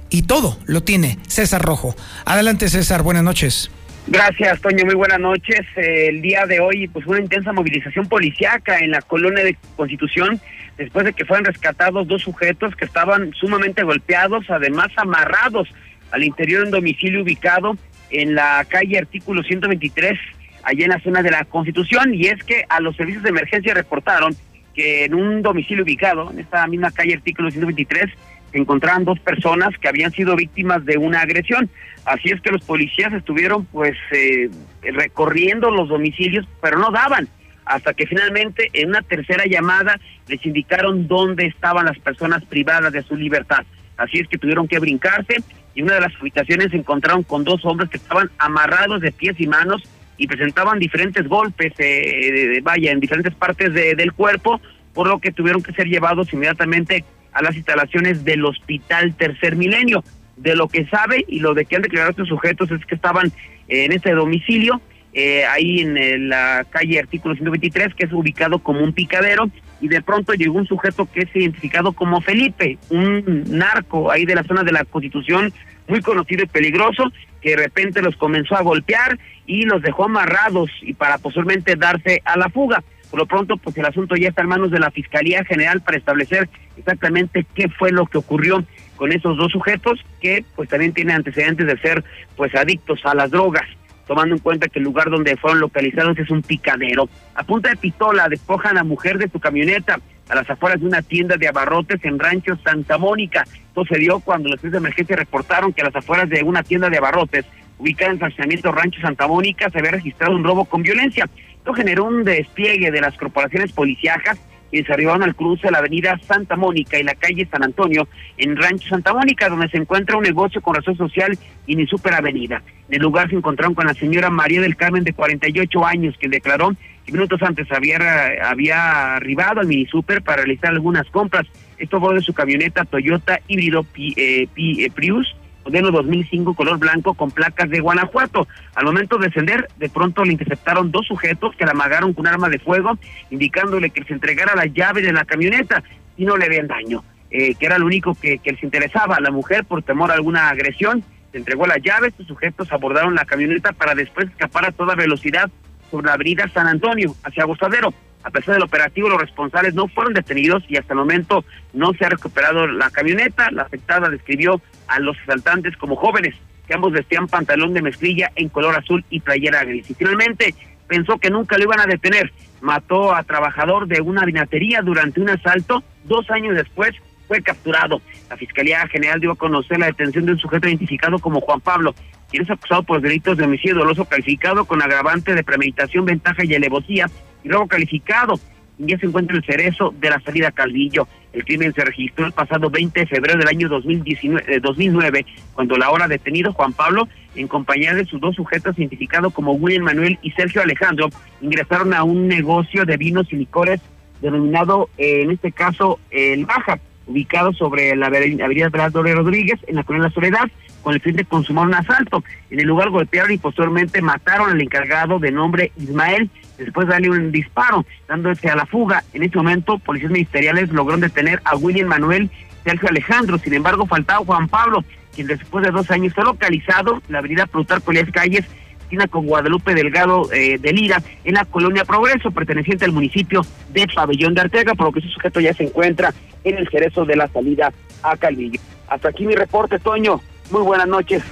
y 0.09 0.23
todo 0.23 0.57
lo 0.67 0.85
tiene 0.85 1.19
César 1.27 1.61
Rojo. 1.61 1.97
Adelante 2.27 2.69
César, 2.69 3.03
buenas 3.03 3.25
noches. 3.25 3.73
Gracias, 4.07 4.61
Toño. 4.61 4.85
Muy 4.85 4.95
buenas 4.95 5.19
noches. 5.19 5.63
Eh, 5.75 6.11
el 6.11 6.23
día 6.23 6.47
de 6.47 6.61
hoy, 6.61 6.87
pues 6.87 7.09
una 7.09 7.19
intensa 7.19 7.53
movilización 7.53 8.07
policiaca 8.07 8.79
en 8.79 8.93
la 8.93 9.03
colonia 9.03 9.43
de 9.43 9.57
Constitución, 9.75 10.41
después 10.79 11.05
de 11.07 11.13
que 11.13 11.25
fueran 11.25 11.45
rescatados 11.45 12.07
dos 12.07 12.23
sujetos 12.23 12.77
que 12.77 12.85
estaban 12.85 13.33
sumamente 13.35 13.83
golpeados, 13.83 14.49
además 14.49 14.93
amarrados 14.95 15.69
al 16.13 16.23
interior 16.23 16.61
de 16.61 16.67
un 16.67 16.71
domicilio 16.71 17.23
ubicado 17.25 17.77
en 18.11 18.37
la 18.37 18.65
calle 18.69 18.99
Artículo 18.99 19.43
123, 19.43 20.17
allá 20.63 20.85
en 20.85 20.91
la 20.91 21.01
zona 21.01 21.23
de 21.23 21.31
la 21.31 21.45
Constitución. 21.45 22.15
Y 22.15 22.27
es 22.27 22.43
que 22.45 22.65
a 22.69 22.81
los 22.81 22.97
servicios 22.97 23.23
de 23.23 23.31
emergencia 23.31 23.75
reportaron 23.75 24.35
que 24.75 25.05
en 25.05 25.15
un 25.15 25.43
domicilio 25.43 25.85
ubicado, 25.85 26.31
en 26.31 26.39
esta 26.39 26.67
misma 26.67 26.91
calle 26.91 27.15
Artículo 27.15 27.51
123, 27.51 28.11
se 28.53 28.59
encontraban 28.59 29.05
dos 29.05 29.19
personas 29.21 29.77
que 29.79 29.89
habían 29.89 30.13
sido 30.13 30.37
víctimas 30.37 30.85
de 30.85 30.99
una 30.99 31.21
agresión. 31.21 31.71
Así 32.05 32.31
es 32.31 32.41
que 32.41 32.51
los 32.51 32.63
policías 32.63 33.13
estuvieron 33.13 33.65
pues 33.67 33.97
eh, 34.13 34.51
recorriendo 34.83 35.71
los 35.71 35.89
domicilios, 35.89 36.47
pero 36.61 36.79
no 36.79 36.91
daban, 36.91 37.29
hasta 37.65 37.95
que 37.95 38.07
finalmente 38.07 38.69
en 38.73 38.91
una 38.91 39.03
tercera 39.03 39.45
llamada 39.47 39.99
les 40.29 40.45
indicaron 40.45 41.09
dónde 41.09 41.47
estaban 41.47 41.87
las 41.87 41.99
personas 41.99 42.45
privadas 42.45 42.93
de 42.93 43.03
su 43.03 43.17
libertad. 43.17 43.65
Así 43.97 44.19
es 44.19 44.29
que 44.29 44.39
tuvieron 44.39 44.69
que 44.69 44.79
brincarse 44.79 45.37
y 45.75 45.83
una 45.83 45.95
de 45.95 46.01
las 46.01 46.13
habitaciones 46.21 46.71
se 46.71 46.77
encontraron 46.77 47.23
con 47.23 47.45
dos 47.45 47.65
hombres 47.65 47.89
que 47.89 47.97
estaban 47.97 48.31
amarrados 48.39 49.01
de 49.01 49.13
pies 49.13 49.37
y 49.39 49.47
manos 49.47 49.83
y 50.17 50.27
presentaban 50.27 50.79
diferentes 50.79 51.27
golpes, 51.27 51.73
eh, 51.79 52.61
vaya, 52.63 52.93
en 52.93 53.01
diferentes 53.01 53.35
partes 53.35 53.73
del 53.73 54.13
cuerpo, 54.13 54.61
por 54.93 55.09
lo 55.09 55.19
que 55.19 55.33
tuvieron 55.33 55.63
que 55.63 55.73
ser 55.73 55.89
llevados 55.89 56.33
inmediatamente 56.33 57.05
a 57.33 57.43
las 57.43 57.57
instalaciones 57.57 58.25
del 58.25 58.45
Hospital 58.45 59.15
Tercer 59.15 59.57
Milenio. 59.57 60.05
De 60.37 60.57
lo 60.57 60.69
que 60.69 60.87
sabe 60.87 61.25
y 61.29 61.41
lo 61.41 61.55
de 61.55 61.65
que 61.65 61.77
han 61.77 61.83
declarado 61.83 62.11
estos 62.11 62.29
sujetos 62.29 62.71
es 62.71 62.85
que 62.87 62.95
estaban 62.95 63.33
en 63.69 63.93
este 63.93 64.13
domicilio, 64.13 64.81
eh, 65.15 65.45
ahí 65.45 65.81
en 65.81 65.97
eh, 65.99 66.19
la 66.19 66.65
calle 66.71 66.99
Artículo 66.99 67.35
123, 67.35 67.95
que 67.95 68.07
es 68.07 68.13
ubicado 68.13 68.61
como 68.61 68.83
un 68.83 68.93
picadero, 68.93 69.51
y 69.81 69.89
de 69.89 70.01
pronto 70.01 70.33
llegó 70.33 70.57
un 70.57 70.67
sujeto 70.67 71.07
que 71.13 71.21
es 71.21 71.37
identificado 71.37 71.93
como 71.93 72.21
Felipe, 72.21 72.79
un 72.89 73.45
narco 73.49 74.11
ahí 74.11 74.25
de 74.25 74.35
la 74.35 74.45
zona 74.45 74.63
de 74.63 74.73
la 74.73 74.85
Constitución, 74.85 75.53
muy 75.89 76.01
conocido 76.01 76.45
y 76.45 76.47
peligroso, 76.47 77.05
que 77.41 77.51
de 77.51 77.57
repente 77.57 78.03
los 78.03 78.17
comenzó 78.17 78.57
a 78.57 78.63
golpear 78.63 79.19
y 79.47 79.63
los 79.63 79.83
dejó 79.83 80.05
amarrados 80.05 80.71
y 80.83 80.95
para 80.95 81.19
posiblemente 81.19 81.77
darse 81.77 82.23
a 82.25 82.37
la 82.37 82.49
fuga. 82.49 82.83
Por 83.11 83.21
lo 83.21 83.27
pronto, 83.27 83.57
pues 83.59 83.77
el 83.77 83.85
asunto 83.85 84.17
ya 84.17 84.29
está 84.29 84.43
en 84.43 84.49
manos 84.49 84.71
de 84.71 84.79
la 84.79 84.91
Fiscalía 84.91 85.45
General 85.45 85.83
para 85.83 85.99
establecer 85.99 86.49
exactamente 86.79 87.45
qué 87.55 87.69
fue 87.69 87.91
lo 87.93 88.07
que 88.07 88.19
ocurrió 88.19 88.65
con 88.97 89.13
esos 89.13 89.37
dos 89.37 89.53
sujetos 89.53 90.01
que 90.21 90.45
pues 90.57 90.69
también 90.69 90.95
tienen 90.95 91.17
antecedentes 91.17 91.67
de 91.67 91.77
ser 91.79 92.05
pues 92.37 92.55
adictos 92.55 93.05
a 93.05 93.15
las 93.15 93.31
drogas 93.31 93.67
tomando 94.07 94.35
en 94.35 94.41
cuenta 94.41 94.69
que 94.69 94.79
el 94.79 94.85
lugar 94.85 95.11
donde 95.11 95.37
fueron 95.37 95.61
localizados 95.61 96.19
es 96.19 96.31
un 96.31 96.43
picadero. 96.43 97.09
A 97.35 97.45
punta 97.45 97.71
de 97.71 97.77
pistola 97.77 98.29
despojan 98.29 98.73
a 98.73 98.81
la 98.81 98.85
mujer 98.85 99.19
de 99.19 99.29
su 99.29 99.41
camioneta 99.41 100.01
a 100.33 100.37
las 100.37 100.49
afueras 100.49 100.81
de 100.81 100.87
una 100.87 101.03
tienda 101.03 101.37
de 101.37 101.47
abarrotes 101.47 102.03
en 102.05 102.19
Rancho 102.19 102.57
Santa 102.65 102.97
Mónica. 102.97 103.45
Esto 103.45 103.85
se 103.85 103.99
dio 103.99 104.19
cuando 104.21 104.49
los 104.49 104.63
de 104.63 104.77
emergencia 104.77 105.15
reportaron 105.15 105.75
que 105.75 105.83
a 105.83 105.85
las 105.85 105.97
afueras 105.97 106.29
de 106.31 106.43
una 106.43 106.63
tienda 106.63 106.89
de 106.89 106.97
abarrotes 106.97 107.45
ubicada 107.79 108.11
en 108.11 108.15
el 108.15 108.19
fraccionamiento 108.19 108.73
Rancho 108.73 109.01
Santa 109.03 109.29
Mónica 109.29 109.69
se 109.69 109.79
había 109.79 109.91
registrado 109.91 110.35
un 110.35 110.43
robo 110.43 110.65
con 110.65 110.83
violencia. 110.83 111.29
Esto 111.55 111.75
generó 111.75 112.05
un 112.05 112.25
despliegue 112.25 112.91
de 112.91 113.01
las 113.03 113.15
corporaciones 113.19 113.73
policíacas 113.73 114.39
se 114.83 114.93
arribaron 114.93 115.23
al 115.23 115.35
cruce 115.35 115.67
de 115.67 115.73
la 115.73 115.79
avenida 115.79 116.19
Santa 116.27 116.57
Mónica 116.57 116.99
y 116.99 117.03
la 117.03 117.15
calle 117.15 117.47
San 117.51 117.63
Antonio 117.63 118.09
en 118.39 118.57
Rancho 118.57 118.89
Santa 118.89 119.13
Mónica, 119.13 119.51
donde 119.51 119.69
se 119.69 119.77
encuentra 119.77 120.17
un 120.17 120.23
negocio 120.23 120.63
con 120.63 120.75
razón 120.75 120.97
social 120.97 121.39
y 121.67 121.77
ni 121.77 121.87
super 121.87 122.15
avenida. 122.15 122.63
En 122.89 122.95
el 122.95 123.03
lugar 123.03 123.29
se 123.29 123.37
encontraron 123.37 123.75
con 123.75 123.87
la 123.87 123.95
señora 123.95 124.31
María 124.31 124.63
del 124.63 124.77
Carmen 124.77 125.05
de 125.05 125.13
48 125.13 125.85
años, 125.85 126.17
que 126.19 126.29
declaró 126.29 126.73
minutos 127.11 127.43
antes 127.43 127.71
había, 127.73 127.99
había 128.45 129.17
arribado 129.17 129.61
al 129.61 129.67
mini 129.67 129.87
super 129.87 130.23
para 130.23 130.45
realizar 130.45 130.71
algunas 130.71 131.09
compras. 131.11 131.47
Esto 131.79 131.99
fue 131.99 132.15
de 132.15 132.21
su 132.21 132.33
camioneta 132.33 132.85
Toyota 132.85 133.41
híbrido 133.49 133.85
eh, 133.97 134.47
eh, 134.57 134.91
Prius 134.95 135.35
modelo 135.65 135.91
2005 135.91 136.55
color 136.55 136.79
blanco 136.79 137.15
con 137.15 137.31
placas 137.31 137.71
de 137.71 137.81
Guanajuato. 137.81 138.47
Al 138.75 138.85
momento 138.85 139.19
de 139.19 139.27
descender, 139.27 139.69
de 139.79 139.89
pronto 139.89 140.25
le 140.25 140.33
interceptaron 140.33 140.91
dos 140.91 141.07
sujetos 141.07 141.55
que 141.57 141.65
la 141.65 141.73
amagaron 141.73 142.13
con 142.13 142.27
arma 142.27 142.49
de 142.49 142.59
fuego, 142.59 142.99
indicándole 143.31 143.91
que 143.91 144.05
se 144.05 144.13
entregara 144.13 144.55
la 144.55 144.67
llave 144.67 145.03
de 145.03 145.13
la 145.13 145.25
camioneta 145.25 145.83
y 146.17 146.25
no 146.25 146.37
le 146.37 146.47
habían 146.47 146.67
daño, 146.67 147.05
eh, 147.31 147.55
que 147.55 147.67
era 147.67 147.79
lo 147.79 147.87
único 147.87 148.15
que, 148.15 148.41
les 148.45 148.63
interesaba. 148.63 149.21
La 149.21 149.31
mujer, 149.31 149.65
por 149.65 149.83
temor 149.83 150.11
a 150.11 150.15
alguna 150.15 150.49
agresión, 150.49 151.05
se 151.31 151.39
entregó 151.39 151.67
la 151.67 151.79
llave, 151.79 152.09
estos 152.09 152.27
sujetos 152.27 152.71
abordaron 152.73 153.15
la 153.15 153.25
camioneta 153.25 153.73
para 153.73 153.95
después 153.95 154.29
escapar 154.29 154.67
a 154.67 154.73
toda 154.73 154.95
velocidad 154.95 155.51
sobre 155.93 156.07
la 156.07 156.15
avenida 156.15 156.49
San 156.49 156.67
Antonio, 156.67 157.15
hacia 157.23 157.45
Agostadero. 157.45 157.95
A 158.25 158.31
pesar 158.31 158.55
del 158.55 158.63
operativo, 158.63 159.09
los 159.09 159.21
responsables 159.21 159.75
no 159.75 159.89
fueron 159.89 160.15
detenidos 160.15 160.65
y 160.69 160.77
hasta 160.77 160.95
el 160.95 161.01
momento 161.01 161.45
no 161.75 161.93
se 161.93 162.07
ha 162.07 162.09
recuperado 162.09 162.67
la 162.67 162.91
camioneta. 162.91 163.51
La 163.51 163.63
afectada 163.63 164.09
describió 164.09 164.61
a 164.89 164.99
los 165.01 165.17
asaltantes 165.19 165.77
como 165.77 165.97
jóvenes, 165.97 166.35
que 166.67 166.75
ambos 166.75 166.93
vestían 166.93 167.27
pantalón 167.27 167.75
de 167.75 167.83
mezclilla 167.83 168.33
en 168.37 168.49
color 168.49 168.75
azul 168.77 169.05
y 169.11 169.21
playera 169.21 169.65
gris. 169.65 169.91
Y 169.91 169.95
finalmente 169.95 170.55
pensó 170.87 171.19
que 171.19 171.31
nunca 171.31 171.59
lo 171.59 171.65
iban 171.65 171.81
a 171.81 171.87
detener. 171.87 172.33
Mató 172.61 173.15
a 173.15 173.25
trabajador 173.25 173.87
de 173.87 174.01
una 174.01 174.25
vinatería 174.25 174.83
durante 174.83 175.21
un 175.21 175.29
asalto. 175.29 175.83
Dos 176.05 176.31
años 176.31 176.55
después 176.55 176.95
fue 177.27 177.43
capturado. 177.43 178.01
La 178.31 178.37
Fiscalía 178.37 178.87
General 178.87 179.21
dio 179.21 179.33
a 179.33 179.37
conocer 179.37 179.79
la 179.79 179.87
detención 179.87 180.27
de 180.27 180.33
un 180.33 180.39
sujeto 180.39 180.69
identificado 180.69 181.19
como 181.19 181.41
Juan 181.41 181.61
Pablo, 181.61 181.95
quien 182.33 182.45
es 182.45 182.51
acusado 182.51 182.83
por 182.83 183.03
delitos 183.03 183.37
de 183.37 183.45
homicidio 183.45 183.77
doloso 183.77 184.07
calificado 184.07 184.65
con 184.65 184.81
agravante 184.81 185.35
de 185.35 185.45
premeditación, 185.45 186.07
ventaja 186.07 186.45
y 186.45 186.55
alevosía 186.55 187.09
y 187.45 187.49
luego 187.49 187.69
calificado. 187.69 188.41
Ya 188.79 188.99
se 188.99 189.05
encuentra 189.05 189.37
el 189.37 189.45
cerezo 189.45 189.95
de 190.01 190.09
la 190.09 190.19
salida 190.21 190.51
Calvillo. 190.51 191.07
El 191.35 191.45
crimen 191.45 191.75
se 191.75 191.85
registró 191.85 192.25
el 192.25 192.33
pasado 192.33 192.71
20 192.71 193.01
de 193.01 193.07
febrero 193.07 193.39
del 193.39 193.49
año 193.49 193.69
2019, 193.69 194.61
2009, 194.61 195.19
eh, 195.19 195.27
cuando 195.53 195.77
la 195.77 195.91
hora 195.91 196.09
detenido 196.09 196.55
Juan 196.55 196.73
Pablo, 196.73 197.07
en 197.35 197.49
compañía 197.49 197.95
de 197.95 198.07
sus 198.07 198.19
dos 198.19 198.35
sujetos 198.35 198.79
identificados 198.79 199.35
como 199.35 199.53
William 199.53 199.85
Manuel 199.85 200.19
y 200.23 200.31
Sergio 200.31 200.63
Alejandro, 200.63 201.11
ingresaron 201.43 201.93
a 201.93 202.03
un 202.03 202.29
negocio 202.29 202.87
de 202.87 202.97
vinos 202.97 203.31
y 203.31 203.37
licores 203.37 203.81
denominado, 204.23 204.89
eh, 204.97 205.23
en 205.23 205.33
este 205.33 205.53
caso, 205.53 206.01
El 206.11 206.47
Baja, 206.47 206.81
ubicado 207.07 207.53
sobre 207.53 207.95
la 207.97 208.07
avenida 208.07 208.69
Bernardo 208.69 209.03
Rodríguez, 209.03 209.59
en 209.67 209.77
la 209.77 209.85
colonia 209.85 210.09
La 210.09 210.15
Soledad 210.15 210.51
con 210.83 210.95
el 210.95 211.01
fin 211.01 211.17
de 211.17 211.25
consumar 211.25 211.67
un 211.67 211.75
asalto. 211.75 212.25
En 212.51 212.61
el 212.61 212.67
lugar 212.67 212.91
golpearon 212.91 213.33
y 213.33 213.39
posteriormente 213.39 214.03
mataron 214.03 214.51
al 214.51 214.61
encargado 214.61 215.19
de 215.19 215.31
nombre 215.31 215.73
Ismael, 215.77 216.29
después 216.59 216.87
de 216.87 216.93
darle 216.93 217.11
un 217.11 217.33
disparo, 217.33 217.87
dándose 218.09 218.49
a 218.49 218.57
la 218.57 218.67
fuga. 218.67 219.05
En 219.13 219.23
ese 219.23 219.37
momento, 219.37 219.79
policías 219.79 220.11
ministeriales 220.11 220.71
lograron 220.71 221.01
detener 221.01 221.41
a 221.45 221.57
William 221.57 221.89
Manuel 221.89 222.31
Sergio 222.65 222.89
Alejandro, 222.89 223.39
sin 223.39 223.55
embargo, 223.55 223.87
faltaba 223.87 224.25
Juan 224.25 224.49
Pablo, 224.49 224.85
quien 225.15 225.27
después 225.27 225.65
de 225.65 225.71
dos 225.71 225.91
años 225.91 226.15
fue 226.15 226.25
localizado 226.25 227.03
en 227.07 227.13
la 227.13 227.19
avenida 227.19 227.47
Plutarco 227.47 227.91
Elías 227.91 228.11
Calles, 228.13 228.45
esquina 228.93 229.07
con 229.07 229.27
Guadalupe 229.27 229.75
Delgado 229.75 230.31
eh, 230.33 230.59
de 230.59 230.73
Lira, 230.73 231.03
en 231.25 231.35
la 231.35 231.47
colonia 231.47 231.83
Progreso, 231.85 232.31
perteneciente 232.31 232.85
al 232.85 232.93
municipio 232.93 233.41
de 233.71 233.87
Pabellón 233.89 234.35
de 234.35 234.43
Arteaga, 234.43 234.75
por 234.75 234.89
lo 234.89 234.93
que 234.93 234.99
ese 234.99 235.09
sujeto 235.09 235.41
ya 235.41 235.55
se 235.55 235.65
encuentra 235.65 236.13
en 236.45 236.59
el 236.59 236.69
cerezo 236.69 237.07
de 237.07 237.17
la 237.17 237.27
salida 237.29 237.73
a 238.03 238.17
Calvillo. 238.19 238.61
Hasta 238.89 239.09
aquí 239.09 239.25
mi 239.25 239.35
reporte, 239.35 239.79
Toño. 239.79 240.21
Muy 240.51 240.61
buenas 240.61 240.87
noches. 240.87 241.23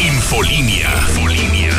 Infolinia. 0.00 0.88
Infolinia. 1.08 1.72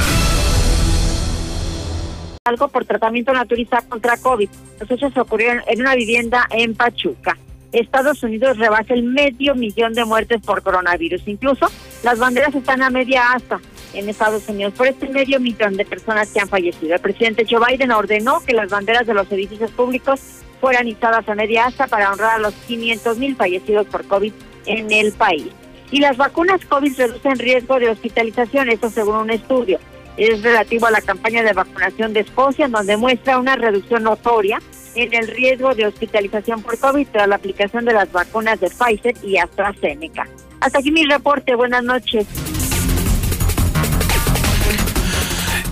Algo 2.44 2.68
por 2.68 2.84
tratamiento 2.84 3.32
naturista 3.32 3.82
contra 3.88 4.18
COVID. 4.18 4.50
Los 4.82 4.92
hechos 4.92 5.16
ocurrieron 5.16 5.62
en 5.68 5.80
una 5.80 5.96
vivienda 5.96 6.46
en 6.50 6.76
Pachuca. 6.76 7.38
Estados 7.72 8.24
Unidos 8.24 8.58
rebasa 8.58 8.94
el 8.94 9.04
medio 9.04 9.56
millón 9.56 9.94
de 9.94 10.06
muertes 10.06 10.42
por 10.42 10.64
coronavirus. 10.64 11.28
Incluso 11.28 11.68
las 12.04 12.18
banderas 12.18 12.56
están 12.56 12.82
a 12.82 12.90
media 12.90 13.34
asta 13.34 13.60
en 13.94 14.10
Estados 14.10 14.48
Unidos 14.48 14.74
por 14.76 14.88
este 14.88 15.08
medio 15.10 15.40
millón 15.40 15.76
de 15.76 15.86
personas 15.86 16.32
que 16.32 16.40
han 16.40 16.50
fallecido. 16.50 16.96
El 16.96 17.02
presidente 17.02 17.46
Joe 17.50 17.66
Biden 17.68 17.92
ordenó 17.92 18.42
que 18.46 18.54
las 18.54 18.70
banderas 18.70 19.06
de 19.06 19.14
los 19.14 19.32
edificios 19.32 19.72
públicos 19.72 20.20
fueran 20.60 20.88
instaladas 20.88 21.28
a 21.30 21.36
media 21.36 21.66
asta 21.66 21.88
para 21.88 22.12
honrar 22.12 22.36
a 22.36 22.40
los 22.40 22.54
500 22.68 23.18
mil 23.18 23.36
fallecidos 23.36 23.88
por 23.88 24.06
COVID 24.06 24.34
en 24.66 24.92
el 24.92 25.12
país. 25.14 25.48
Y 25.92 26.00
las 26.00 26.18
vacunas 26.18 26.66
COVID 26.66 26.98
reducen 26.98 27.40
riesgo 27.40 27.80
de 27.80 27.90
hospitalización, 27.90 28.70
esto 28.70 28.90
según 28.90 29.16
un 29.16 29.30
estudio. 29.32 29.80
Es 30.18 30.44
relativo 30.44 30.86
a 30.86 30.92
la 30.92 31.02
campaña 31.02 31.44
de 31.44 31.54
vacunación 31.54 32.14
de 32.14 32.20
Escocia, 32.22 32.68
donde 32.68 32.98
muestra 32.98 33.40
una 33.40 33.56
reducción 33.56 34.04
notoria 34.04 34.60
en 35.02 35.14
el 35.14 35.28
riesgo 35.28 35.74
de 35.74 35.88
hospitalización 35.88 36.62
por 36.62 36.78
COVID 36.78 37.08
tras 37.12 37.28
la 37.28 37.36
aplicación 37.36 37.86
de 37.86 37.94
las 37.94 38.12
vacunas 38.12 38.60
de 38.60 38.70
Pfizer 38.70 39.16
y 39.24 39.38
AstraZeneca. 39.38 40.28
Hasta 40.60 40.80
aquí 40.80 40.92
mi 40.92 41.06
reporte. 41.06 41.56
Buenas 41.56 41.84
noches. 41.84 42.28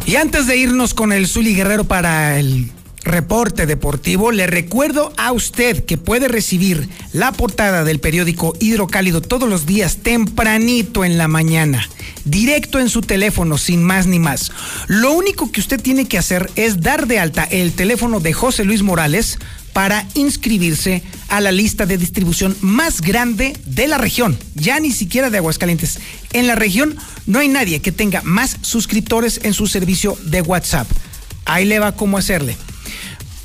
Y 0.06 0.16
antes 0.16 0.48
de 0.48 0.56
irnos 0.56 0.94
con 0.94 1.12
el 1.12 1.28
Zuli 1.28 1.54
Guerrero 1.54 1.84
para 1.84 2.40
el 2.40 2.72
reporte 3.08 3.66
deportivo, 3.66 4.32
le 4.32 4.48
recuerdo 4.48 5.12
a 5.18 5.32
usted 5.32 5.86
que 5.86 5.98
puede 5.98 6.28
recibir 6.28 6.90
la 7.14 7.32
portada 7.32 7.84
del 7.84 8.00
periódico 8.00 8.54
Hidrocálido 8.60 9.22
todos 9.22 9.50
los 9.50 9.66
días 9.66 9.98
tempranito 9.98 11.04
en 11.04 11.18
la 11.18 11.28
mañana, 11.28 11.90
directo 12.26 12.80
en 12.80 12.90
su 12.90 13.02
teléfono, 13.02 13.58
sin 13.58 13.84
más 13.84 14.08
ni 14.08 14.20
más. 14.20 14.52
Lo 14.88 15.14
único 15.14 15.52
que 15.52 15.60
usted 15.60 15.82
tiene 15.82 16.08
que 16.08 16.18
hacer 16.18 16.50
es 16.56 16.82
dar 16.82 17.08
de 17.08 17.20
alta 17.20 17.44
el 17.44 17.74
teléfono 17.74 18.20
de 18.20 18.34
José 18.34 18.64
Luis 18.64 18.84
Morales 18.84 19.40
para 19.74 20.08
inscribirse 20.16 21.04
a 21.30 21.40
la 21.40 21.52
lista 21.52 21.86
de 21.86 21.98
distribución 21.98 22.58
más 22.62 23.02
grande 23.02 23.56
de 23.66 23.88
la 23.88 23.98
región, 23.98 24.38
ya 24.56 24.80
ni 24.80 24.92
siquiera 24.92 25.30
de 25.30 25.38
Aguascalientes. 25.38 26.00
En 26.34 26.48
la 26.48 26.56
región 26.56 26.96
no 27.28 27.40
hay 27.40 27.48
nadie 27.48 27.80
que 27.80 27.92
tenga 27.92 28.22
más 28.24 28.58
suscriptores 28.62 29.42
en 29.44 29.54
su 29.54 29.68
servicio 29.68 30.18
de 30.24 30.42
WhatsApp. 30.42 30.90
Ahí 31.46 31.66
le 31.66 31.80
va 31.80 31.92
cómo 31.92 32.18
hacerle. 32.18 32.58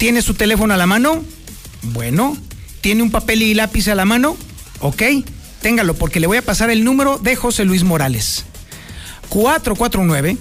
¿Tiene 0.03 0.21
su 0.21 0.35
teléfono 0.35 0.75
a 0.75 0.77
la 0.77 0.89
mano? 0.89 1.23
Bueno. 1.83 2.37
¿Tiene 2.81 3.05
un 3.05 3.13
papel 3.13 3.41
y 3.41 3.55
lápiz 3.55 3.87
a 3.87 3.95
la 3.95 4.05
mano? 4.05 4.37
Ok. 4.81 5.01
Téngalo 5.61 5.95
porque 5.95 6.19
le 6.19 6.27
voy 6.27 6.39
a 6.39 6.43
pasar 6.43 6.71
el 6.71 6.83
número 6.83 7.19
de 7.19 7.37
José 7.37 7.65
Luis 7.65 7.85
Morales. 7.85 8.45
449 9.29 10.39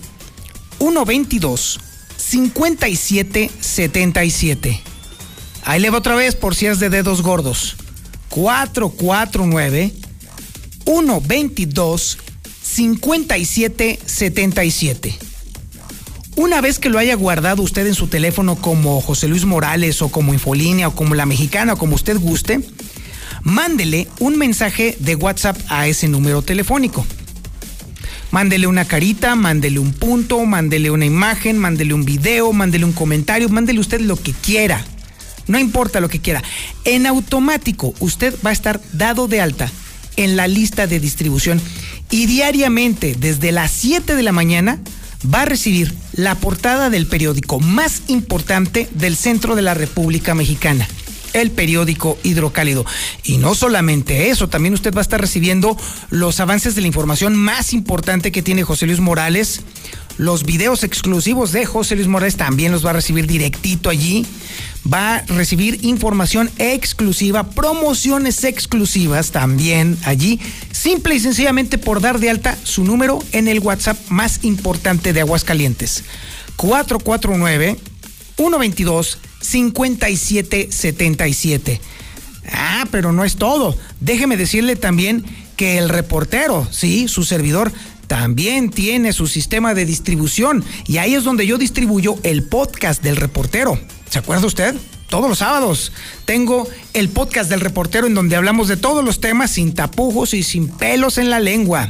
122 0.80 1.80
5777. 2.17 4.82
Ahí 5.63 5.80
le 5.80 5.91
va 5.91 6.00
otra 6.00 6.15
vez 6.15 6.34
por 6.34 6.56
si 6.56 6.65
es 6.65 6.80
de 6.80 6.89
dedos 6.89 7.21
gordos. 7.21 7.76
449 8.30 9.93
122 10.86 12.17
5777. 12.63 15.30
Una 16.41 16.60
vez 16.60 16.80
que 16.80 16.89
lo 16.89 16.97
haya 16.97 17.13
guardado 17.13 17.62
usted 17.62 17.86
en 17.86 17.93
su 17.93 18.08
teléfono 18.08 18.56
como 18.56 18.99
José 18.99 19.27
Luis 19.27 19.45
Morales 19.45 20.01
o 20.01 20.10
como 20.10 20.34
Infolínea 20.34 20.88
o 20.88 20.95
como 20.95 21.13
La 21.13 21.27
Mexicana 21.27 21.73
o 21.73 21.77
como 21.77 21.93
usted 21.93 22.17
guste, 22.17 22.62
mándele 23.43 24.08
un 24.17 24.39
mensaje 24.39 24.97
de 24.99 25.13
WhatsApp 25.13 25.56
a 25.69 25.86
ese 25.86 26.08
número 26.08 26.41
telefónico. 26.41 27.06
Mándele 28.32 28.65
una 28.65 28.86
carita, 28.86 29.36
mándele 29.36 29.77
un 29.77 29.93
punto, 29.93 30.43
mándele 30.43 30.89
una 30.89 31.06
imagen, 31.06 31.60
mándele 31.60 31.93
un 31.93 32.06
video, 32.06 32.51
mándele 32.54 32.86
un 32.86 32.93
comentario, 32.93 33.47
mándele 33.47 33.80
usted 33.80 34.01
lo 34.01 34.15
que 34.15 34.34
quiera. 34.34 34.84
No 35.45 35.60
importa 35.60 35.99
lo 35.99 36.10
que 36.10 36.21
quiera. 36.21 36.41
En 36.86 37.06
automático 37.06 37.93
usted 37.99 38.34
va 38.43 38.49
a 38.49 38.54
estar 38.54 38.82
dado 38.93 39.27
de 39.27 39.41
alta 39.41 39.69
en 40.15 40.36
la 40.36 40.47
lista 40.47 40.88
de 40.88 40.99
distribución 40.99 41.62
y 42.10 42.25
diariamente 42.25 43.15
desde 43.15 43.51
las 43.51 43.69
7 43.69 44.15
de 44.15 44.23
la 44.23 44.32
mañana 44.32 44.80
va 45.25 45.43
a 45.43 45.45
recibir 45.45 45.93
la 46.13 46.36
portada 46.36 46.89
del 46.89 47.07
periódico 47.07 47.60
más 47.60 48.03
importante 48.07 48.88
del 48.93 49.15
centro 49.15 49.55
de 49.55 49.62
la 49.62 49.73
República 49.73 50.36
Mexicana 50.36 50.88
el 51.34 51.51
periódico 51.51 52.17
Hidrocálido. 52.23 52.86
Y 53.23 53.38
no 53.38 53.55
solamente 53.55 54.29
eso, 54.29 54.49
también 54.49 54.73
usted 54.73 54.93
va 54.93 54.99
a 54.99 55.01
estar 55.01 55.21
recibiendo 55.21 55.77
los 56.10 56.39
avances 56.39 56.75
de 56.75 56.81
la 56.81 56.88
información 56.88 57.36
más 57.36 57.73
importante 57.73 58.31
que 58.31 58.41
tiene 58.41 58.63
José 58.63 58.86
Luis 58.86 58.99
Morales. 58.99 59.62
Los 60.17 60.43
videos 60.43 60.84
exclusivos 60.84 61.52
de 61.52 61.65
José 61.65 61.95
Luis 61.95 62.08
Morales 62.08 62.38
también 62.38 62.71
los 62.71 62.86
va 62.86 62.91
a 62.91 62.93
recibir 62.93 63.26
directito 63.28 63.89
allí. 63.89 64.26
Va 64.91 65.17
a 65.17 65.26
recibir 65.28 65.80
información 65.84 66.50
exclusiva, 66.58 67.52
promociones 67.52 68.43
exclusivas 68.43 69.30
también 69.32 69.95
allí, 70.06 70.39
simple 70.71 71.13
y 71.15 71.19
sencillamente 71.19 71.78
por 71.78 72.02
dar 72.02 72.17
de 72.19 72.32
alta 72.32 72.58
su 72.63 72.84
número 72.84 73.19
en 73.32 73.47
el 73.47 73.60
WhatsApp 73.60 74.00
más 74.10 74.43
importante 74.43 75.13
de 75.13 75.21
Aguascalientes. 75.21 76.04
449 76.56 77.78
122 78.36 79.19
5777. 79.41 81.82
Ah, 82.52 82.86
pero 82.91 83.12
no 83.12 83.24
es 83.24 83.36
todo. 83.36 83.76
Déjeme 84.00 84.38
decirle 84.38 84.76
también 84.76 85.24
que 85.56 85.78
el 85.78 85.89
reportero, 85.89 86.67
sí, 86.71 87.08
su 87.08 87.24
servidor, 87.24 87.71
también 88.12 88.71
tiene 88.71 89.13
su 89.13 89.26
sistema 89.26 89.74
de 89.74 89.86
distribución 89.86 90.65
y 90.86 90.97
ahí 90.97 91.13
es 91.13 91.24
donde 91.24 91.47
yo 91.47 91.58
distribuyo 91.58 92.17
el 92.24 92.43
podcast 92.43 93.02
del 93.02 93.15
reportero. 93.15 93.80
¿Se 94.10 94.19
acuerda 94.19 94.47
usted? 94.47 94.76
Todos 95.08 95.30
los 95.30 95.38
sábados 95.38 95.93
tengo 96.26 96.67
el 96.93 97.08
podcast 97.08 97.50
del 97.50 97.62
reportero 97.62 98.08
en 98.08 98.13
donde 98.13 98.36
hablamos 98.36 98.67
de 98.67 98.76
todos 98.76 99.02
los 99.02 99.21
temas 99.21 99.52
sin 99.52 99.74
tapujos 99.74 100.34
y 100.34 100.43
sin 100.43 100.67
pelos 100.67 101.17
en 101.17 101.30
la 101.30 101.39
lengua. 101.39 101.89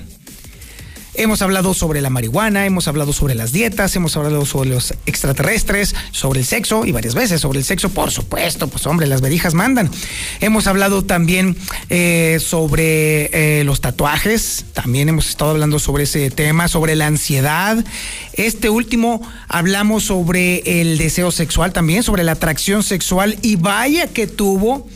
Hemos 1.14 1.42
hablado 1.42 1.74
sobre 1.74 2.00
la 2.00 2.10
marihuana, 2.10 2.66
hemos 2.66 2.88
hablado 2.88 3.12
sobre 3.12 3.36
las 3.36 3.52
dietas, 3.52 3.94
hemos 3.98 4.16
hablado 4.16 4.46
sobre 4.46 4.70
los 4.70 4.94
extraterrestres, 5.06 5.94
sobre 6.12 6.40
el 6.40 6.46
sexo 6.46 6.86
y 6.86 6.94
varias 6.94 7.16
veces 7.16 7.42
sobre 7.42 7.60
el 7.60 7.66
sexo, 7.66 7.90
por 7.90 8.12
supuesto, 8.12 8.70
pues 8.70 8.88
hombre, 8.88 9.08
las 9.08 9.20
verijas 9.20 9.54
mandan. 9.54 9.92
Hemos 10.40 10.68
hablado 10.68 11.04
también 11.04 11.58
eh, 11.90 12.38
sobre 12.40 13.30
eh, 13.34 13.64
los 13.66 13.82
tatuajes, 13.82 14.64
también 14.72 15.10
hemos 15.10 15.28
estado 15.28 15.52
hablando 15.52 15.80
sobre 15.80 16.06
ese 16.06 16.32
tema, 16.32 16.70
sobre 16.70 16.96
la 16.96 17.08
ansiedad. 17.08 17.84
Este 18.32 18.70
último 18.70 19.22
hablamos 19.50 20.06
sobre 20.06 20.82
el 20.82 20.98
deseo 20.98 21.32
sexual 21.32 21.74
también, 21.74 22.04
sobre 22.04 22.24
la 22.24 22.34
atracción 22.34 22.84
sexual 22.84 23.38
y 23.42 23.58
vaya 23.58 24.08
que 24.08 24.28
tuvo 24.28 24.88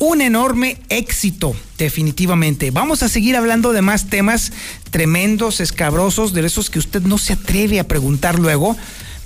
un 0.00 0.22
enorme 0.22 0.78
éxito, 0.88 1.54
definitivamente. 1.76 2.70
Vamos 2.70 3.02
a 3.02 3.08
seguir 3.08 3.36
hablando 3.36 3.72
de 3.72 3.82
más 3.82 4.06
temas 4.06 4.50
tremendos, 4.90 5.60
escabrosos, 5.60 6.32
de 6.32 6.44
esos 6.44 6.70
que 6.70 6.78
usted 6.78 7.02
no 7.02 7.18
se 7.18 7.34
atreve 7.34 7.78
a 7.78 7.86
preguntar 7.86 8.38
luego, 8.38 8.76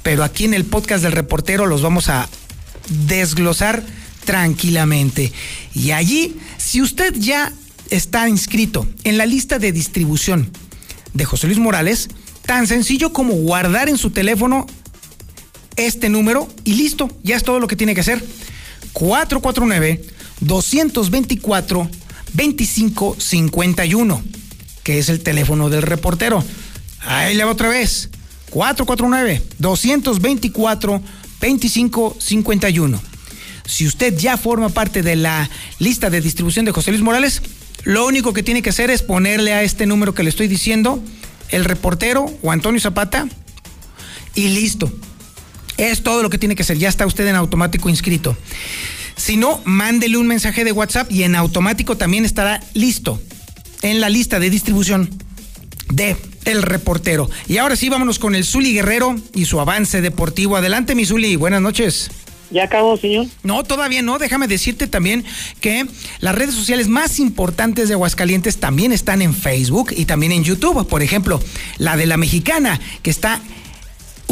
pero 0.02 0.24
aquí 0.24 0.44
en 0.44 0.52
el 0.52 0.64
podcast 0.64 1.04
del 1.04 1.12
reportero 1.12 1.66
los 1.66 1.80
vamos 1.80 2.08
a 2.08 2.28
desglosar 3.06 3.84
tranquilamente. 4.24 5.32
Y 5.74 5.92
allí, 5.92 6.36
si 6.58 6.82
usted 6.82 7.14
ya 7.14 7.52
está 7.90 8.28
inscrito 8.28 8.84
en 9.04 9.16
la 9.16 9.26
lista 9.26 9.60
de 9.60 9.70
distribución 9.70 10.50
de 11.12 11.24
José 11.24 11.46
Luis 11.46 11.60
Morales, 11.60 12.08
tan 12.46 12.66
sencillo 12.66 13.12
como 13.12 13.34
guardar 13.34 13.88
en 13.88 13.96
su 13.96 14.10
teléfono 14.10 14.66
este 15.76 16.08
número 16.08 16.48
y 16.64 16.74
listo, 16.74 17.08
ya 17.22 17.36
es 17.36 17.44
todo 17.44 17.60
lo 17.60 17.68
que 17.68 17.76
tiene 17.76 17.94
que 17.94 18.00
hacer. 18.00 18.24
449 18.92 20.13
224 20.40 21.88
2551, 22.34 24.22
que 24.82 24.98
es 24.98 25.08
el 25.08 25.20
teléfono 25.20 25.70
del 25.70 25.82
reportero. 25.82 26.44
Ahí 27.00 27.34
le 27.34 27.44
va 27.44 27.52
otra 27.52 27.68
vez. 27.68 28.10
449 28.50 29.42
224 29.58 31.02
2551. 31.40 33.00
Si 33.66 33.86
usted 33.86 34.16
ya 34.16 34.36
forma 34.36 34.68
parte 34.68 35.02
de 35.02 35.16
la 35.16 35.48
lista 35.78 36.10
de 36.10 36.20
distribución 36.20 36.64
de 36.64 36.72
José 36.72 36.90
Luis 36.90 37.02
Morales, 37.02 37.42
lo 37.84 38.06
único 38.06 38.32
que 38.32 38.42
tiene 38.42 38.62
que 38.62 38.70
hacer 38.70 38.90
es 38.90 39.02
ponerle 39.02 39.52
a 39.52 39.62
este 39.62 39.86
número 39.86 40.14
que 40.14 40.22
le 40.22 40.30
estoy 40.30 40.48
diciendo 40.48 41.02
el 41.50 41.64
reportero 41.64 42.26
o 42.42 42.52
Antonio 42.52 42.80
Zapata 42.80 43.26
y 44.34 44.48
listo. 44.48 44.92
Es 45.76 46.02
todo 46.02 46.22
lo 46.22 46.30
que 46.30 46.38
tiene 46.38 46.54
que 46.54 46.62
hacer. 46.62 46.78
Ya 46.78 46.88
está 46.88 47.06
usted 47.06 47.26
en 47.26 47.36
automático 47.36 47.88
inscrito. 47.88 48.36
Si 49.24 49.38
no, 49.38 49.62
mándele 49.64 50.18
un 50.18 50.26
mensaje 50.26 50.64
de 50.64 50.72
WhatsApp 50.72 51.10
y 51.10 51.22
en 51.22 51.34
automático 51.34 51.96
también 51.96 52.26
estará 52.26 52.60
listo 52.74 53.18
en 53.80 53.98
la 54.02 54.10
lista 54.10 54.38
de 54.38 54.50
distribución 54.50 55.08
de 55.88 56.14
El 56.44 56.60
Reportero. 56.60 57.30
Y 57.48 57.56
ahora 57.56 57.74
sí, 57.74 57.88
vámonos 57.88 58.18
con 58.18 58.34
el 58.34 58.44
Zuli 58.44 58.74
Guerrero 58.74 59.16
y 59.34 59.46
su 59.46 59.60
avance 59.60 60.02
deportivo. 60.02 60.58
Adelante, 60.58 60.94
mi 60.94 61.06
Zuli, 61.06 61.36
buenas 61.36 61.62
noches. 61.62 62.10
¿Ya 62.50 62.64
acabó, 62.64 62.98
señor? 62.98 63.26
No, 63.42 63.64
todavía 63.64 64.02
no. 64.02 64.18
Déjame 64.18 64.46
decirte 64.46 64.88
también 64.88 65.24
que 65.62 65.86
las 66.20 66.34
redes 66.34 66.54
sociales 66.54 66.88
más 66.88 67.18
importantes 67.18 67.88
de 67.88 67.94
Aguascalientes 67.94 68.58
también 68.58 68.92
están 68.92 69.22
en 69.22 69.32
Facebook 69.32 69.94
y 69.96 70.04
también 70.04 70.32
en 70.32 70.44
YouTube. 70.44 70.86
Por 70.86 71.02
ejemplo, 71.02 71.40
la 71.78 71.96
de 71.96 72.04
la 72.04 72.18
mexicana, 72.18 72.78
que 73.02 73.08
está 73.08 73.40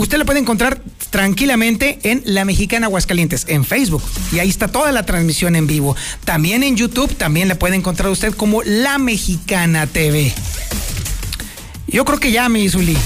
usted 0.03 0.19
la 0.19 0.25
puede 0.25 0.41
encontrar 0.41 0.83
tranquilamente 1.11 1.99
en 2.03 2.23
La 2.25 2.45
Mexicana 2.45 2.87
Aguascalientes, 2.87 3.47
en 3.49 3.65
Facebook. 3.65 4.03
Y 4.33 4.41
ahí 4.41 4.49
está 4.49 4.69
toda 4.69 4.93
la 4.93 5.07
transmisión 5.07 5.57
en 5.57 5.67
vivo. 5.67 5.97
También 6.25 6.62
en 6.62 6.77
YouTube, 6.77 7.14
también 7.14 7.49
la 7.49 7.55
puede 7.55 7.76
encontrar 7.76 8.11
usted 8.11 8.35
como 8.35 8.62
La 8.62 8.99
Mexicana 8.99 9.87
TV. 9.87 10.35
Yo 11.87 12.05
creo 12.05 12.18
que 12.18 12.33
ya, 12.33 12.49
mi 12.49 12.68
Zuli. 12.68 12.97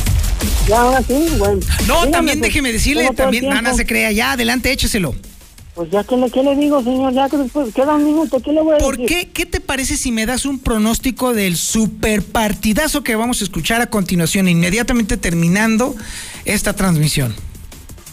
Ya, 0.69 0.81
ahora 0.81 1.03
sí, 1.03 1.29
bueno. 1.39 1.61
No, 1.87 2.09
también 2.09 2.39
pues, 2.39 2.51
déjeme 2.51 2.73
decirle, 2.73 3.11
también, 3.15 3.49
nada 3.49 3.75
se 3.75 3.85
crea, 3.85 4.11
ya, 4.13 4.33
adelante, 4.33 4.73
écheselo. 4.73 5.15
Pues 5.77 5.91
ya, 5.91 6.03
¿qué 6.05 6.17
le, 6.17 6.31
qué 6.31 6.43
le 6.43 6.57
digo, 6.57 6.83
señor? 6.83 7.13
Ya 7.13 7.29
que 7.29 7.37
después 7.37 7.75
queda 7.75 7.97
un 7.97 8.05
minuto, 8.05 8.41
¿qué 8.41 8.51
le 8.51 8.63
voy 8.63 8.77
a 8.77 8.79
¿Por 8.79 8.97
decir? 8.97 9.09
qué? 9.15 9.29
¿Qué 9.31 9.45
te 9.45 9.61
parece 9.61 9.99
si 9.99 10.11
me 10.11 10.25
das 10.25 10.47
un 10.47 10.59
pronóstico 10.59 11.35
del 11.35 11.59
super 11.59 12.25
partidazo 12.25 13.05
que 13.05 13.15
vamos 13.15 13.43
a 13.43 13.45
escuchar 13.45 13.83
a 13.83 13.91
continuación, 13.91 14.49
inmediatamente 14.49 15.19
terminando 15.19 15.95
esta 16.47 16.73
transmisión? 16.73 17.35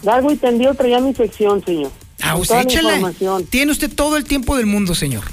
Largo 0.02 0.30
y 0.30 0.36
tendido 0.36 0.74
traía 0.74 1.00
mi 1.00 1.14
sección, 1.14 1.64
señor. 1.64 1.90
Ah, 2.20 2.36
usted 2.36 2.68
información. 2.68 3.46
Tiene 3.46 3.72
usted 3.72 3.90
todo 3.90 4.18
el 4.18 4.24
tiempo 4.24 4.58
del 4.58 4.66
mundo, 4.66 4.94
señor. 4.94 5.24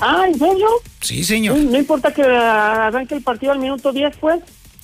Ah, 0.00 0.24
¿en 0.28 0.38
serio? 0.38 0.66
Sí, 1.00 1.24
señor. 1.24 1.56
No, 1.56 1.70
no 1.70 1.78
importa 1.78 2.12
que 2.12 2.22
arranque 2.22 3.14
el 3.14 3.22
partido 3.22 3.52
al 3.52 3.58
minuto 3.58 3.90
10, 3.90 4.16
pues. 4.20 4.42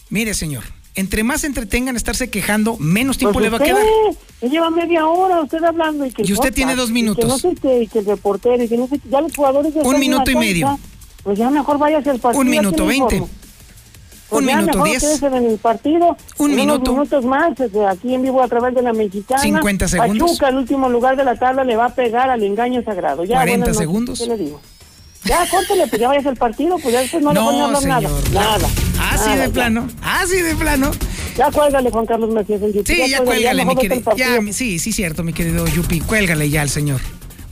Mire, 0.08 0.32
señor, 0.32 0.64
Entre 0.96 1.24
más 1.24 1.40
se 1.40 1.48
entretengan 1.48 1.96
estarse 1.96 2.30
quejando, 2.30 2.76
menos 2.78 3.18
tiempo 3.18 3.34
Pues 3.40 3.44
le 3.44 3.50
va 3.50 3.56
a 3.58 3.60
quedar. 3.60 3.82
Se 4.40 4.48
lleva 4.48 4.70
media 4.70 5.06
hora 5.06 5.40
usted 5.40 5.62
hablando 5.64 6.06
y 6.06 6.12
que 6.12 6.22
Y 6.22 6.26
usted 6.26 6.36
podcast, 6.36 6.54
tiene 6.54 6.76
dos 6.76 6.90
y 6.90 6.92
minutos. 6.92 7.24
que 7.24 7.28
no 7.28 7.38
sé 7.38 7.54
qué, 7.60 7.82
y 7.82 7.86
que 7.88 7.98
el 8.00 8.06
reportero 8.06 8.62
y 8.62 8.68
que 8.68 8.76
no 8.76 8.86
sé 8.86 8.98
qué, 9.00 9.08
ya 9.08 9.20
los 9.20 9.34
jugadores 9.34 9.74
ya 9.74 9.82
Un 9.82 9.98
minuto 9.98 10.30
y 10.30 10.36
medio. 10.36 10.66
cancha, 10.68 10.82
Pues 11.24 11.38
ya 11.38 11.50
mejor 11.50 11.78
váyase 11.78 12.10
al 12.10 12.20
partido. 12.20 12.40
Un 12.40 12.46
¿a 12.46 12.50
quién 12.50 12.62
minuto 12.62 12.86
veinte. 12.86 13.18
Pues 14.28 14.42
Un 14.42 14.48
ya 14.48 14.56
minuto 14.56 14.84
diez. 14.84 15.22
en 15.22 15.34
el 15.34 15.58
partido. 15.58 16.16
Un 16.38 16.50
En 16.50 16.56
minuto. 16.56 16.92
Unos 16.92 17.08
minutos 17.08 17.24
más, 17.24 17.58
este, 17.60 17.86
aquí 17.86 18.14
en 18.14 18.22
vivo 18.22 18.40
a 18.42 18.48
través 18.48 18.74
de 18.74 18.82
la 18.82 18.92
mexicana. 18.92 19.42
50 19.42 19.88
segundos. 19.88 20.30
Pachuca, 20.30 20.48
el 20.48 20.56
último 20.56 20.88
lugar 20.88 21.16
de 21.16 21.24
la 21.24 21.36
tabla, 21.36 21.64
le 21.64 21.74
va 21.76 21.86
a 21.86 21.94
pegar 21.94 22.30
al 22.30 22.42
engaño 22.42 22.82
sagrado. 22.84 23.24
Ya, 23.24 23.36
40 23.36 23.50
buenas 23.50 23.58
noches, 23.68 23.76
segundos. 23.78 24.18
¿Qué 24.20 24.26
le 24.26 24.36
digo? 24.36 24.60
Ya, 25.24 25.46
córtele, 25.50 25.86
pues 25.86 26.00
ya 26.00 26.08
vayas 26.08 26.26
al 26.26 26.36
partido, 26.36 26.78
pues 26.78 26.92
ya 26.92 27.00
después 27.00 27.22
no, 27.22 27.32
le 27.32 27.40
van 27.40 27.54
a 27.54 27.64
hablar 27.64 27.82
señor. 27.82 28.02
nada. 28.02 28.58
Nada. 28.58 28.68
Así 29.10 29.28
nada, 29.28 29.36
de 29.40 29.46
ya. 29.46 29.52
plano, 29.52 29.88
así 30.02 30.36
de 30.42 30.54
plano. 30.54 30.90
Ya 31.36 31.50
cuélgale, 31.50 31.90
Juan 31.90 32.06
Carlos 32.06 32.30
Macías, 32.30 32.62
en 32.62 32.72
YouTube. 32.72 32.86
Sí, 32.86 33.10
ya 33.10 33.22
cuélgale, 33.24 33.64
mi 33.64 33.74
querido. 33.76 34.14
Ya, 34.16 34.38
sí, 34.52 34.78
sí, 34.78 34.92
cierto, 34.92 35.24
mi 35.24 35.32
querido 35.32 35.66
Yupi. 35.66 36.00
Cuélgale 36.00 36.48
ya 36.48 36.62
al 36.62 36.70
señor. 36.70 37.00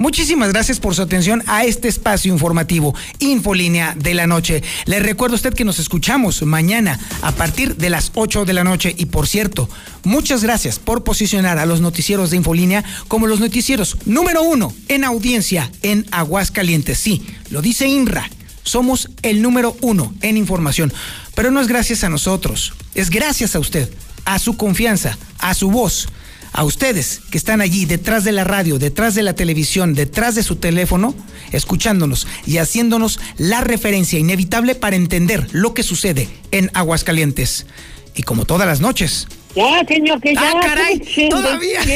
Muchísimas 0.02 0.48
gracias 0.48 0.80
por 0.80 0.96
su 0.96 1.02
atención 1.02 1.44
a 1.46 1.62
este 1.64 1.86
espacio 1.86 2.32
informativo, 2.32 2.92
Infolínea 3.20 3.94
de 3.96 4.14
la 4.14 4.26
Noche. 4.26 4.60
Le 4.84 4.98
recuerdo 4.98 5.34
a 5.34 5.36
usted 5.36 5.54
que 5.54 5.64
nos 5.64 5.78
escuchamos 5.78 6.42
mañana 6.42 6.98
a 7.22 7.30
partir 7.30 7.76
de 7.76 7.88
las 7.88 8.10
8 8.14 8.44
de 8.44 8.52
la 8.52 8.64
noche. 8.64 8.92
Y 8.98 9.06
por 9.06 9.28
cierto, 9.28 9.68
muchas 10.02 10.42
gracias 10.42 10.80
por 10.80 11.04
posicionar 11.04 11.58
a 11.58 11.66
los 11.66 11.80
noticieros 11.80 12.32
de 12.32 12.36
Infolínea 12.36 12.82
como 13.06 13.28
los 13.28 13.38
noticieros 13.38 13.96
número 14.04 14.42
uno 14.42 14.74
en 14.88 15.04
audiencia 15.04 15.70
en 15.82 16.04
Aguascalientes. 16.10 16.98
Sí, 16.98 17.24
lo 17.50 17.62
dice 17.62 17.86
INRA. 17.86 18.28
Somos 18.64 19.08
el 19.22 19.40
número 19.40 19.76
uno 19.82 20.12
en 20.20 20.36
información. 20.36 20.92
Pero 21.36 21.52
no 21.52 21.60
es 21.60 21.68
gracias 21.68 22.02
a 22.02 22.08
nosotros, 22.08 22.72
es 22.96 23.08
gracias 23.08 23.54
a 23.54 23.60
usted, 23.60 23.88
a 24.24 24.40
su 24.40 24.56
confianza, 24.56 25.16
a 25.38 25.54
su 25.54 25.70
voz, 25.70 26.08
a 26.52 26.64
ustedes 26.64 27.20
que 27.30 27.38
están 27.38 27.60
allí 27.60 27.86
detrás 27.86 28.24
de 28.24 28.32
la 28.32 28.44
radio, 28.44 28.78
detrás 28.78 29.14
de 29.14 29.22
la 29.22 29.34
televisión, 29.34 29.94
detrás 29.94 30.34
de 30.34 30.42
su 30.42 30.56
teléfono, 30.56 31.14
escuchándonos 31.52 32.26
y 32.46 32.58
haciéndonos 32.58 33.18
la 33.38 33.60
referencia 33.62 34.18
inevitable 34.18 34.74
para 34.74 34.96
entender 34.96 35.46
lo 35.52 35.74
que 35.74 35.82
sucede 35.82 36.28
en 36.50 36.70
Aguascalientes. 36.74 37.66
Y 38.14 38.22
como 38.22 38.44
todas 38.44 38.66
las 38.66 38.80
noches. 38.80 39.26
Ya, 39.56 39.84
señor, 39.86 40.20
que 40.20 40.34
ya. 40.34 40.40
Ah, 40.54 40.60
caray, 40.62 41.00
todavía. 41.30 41.80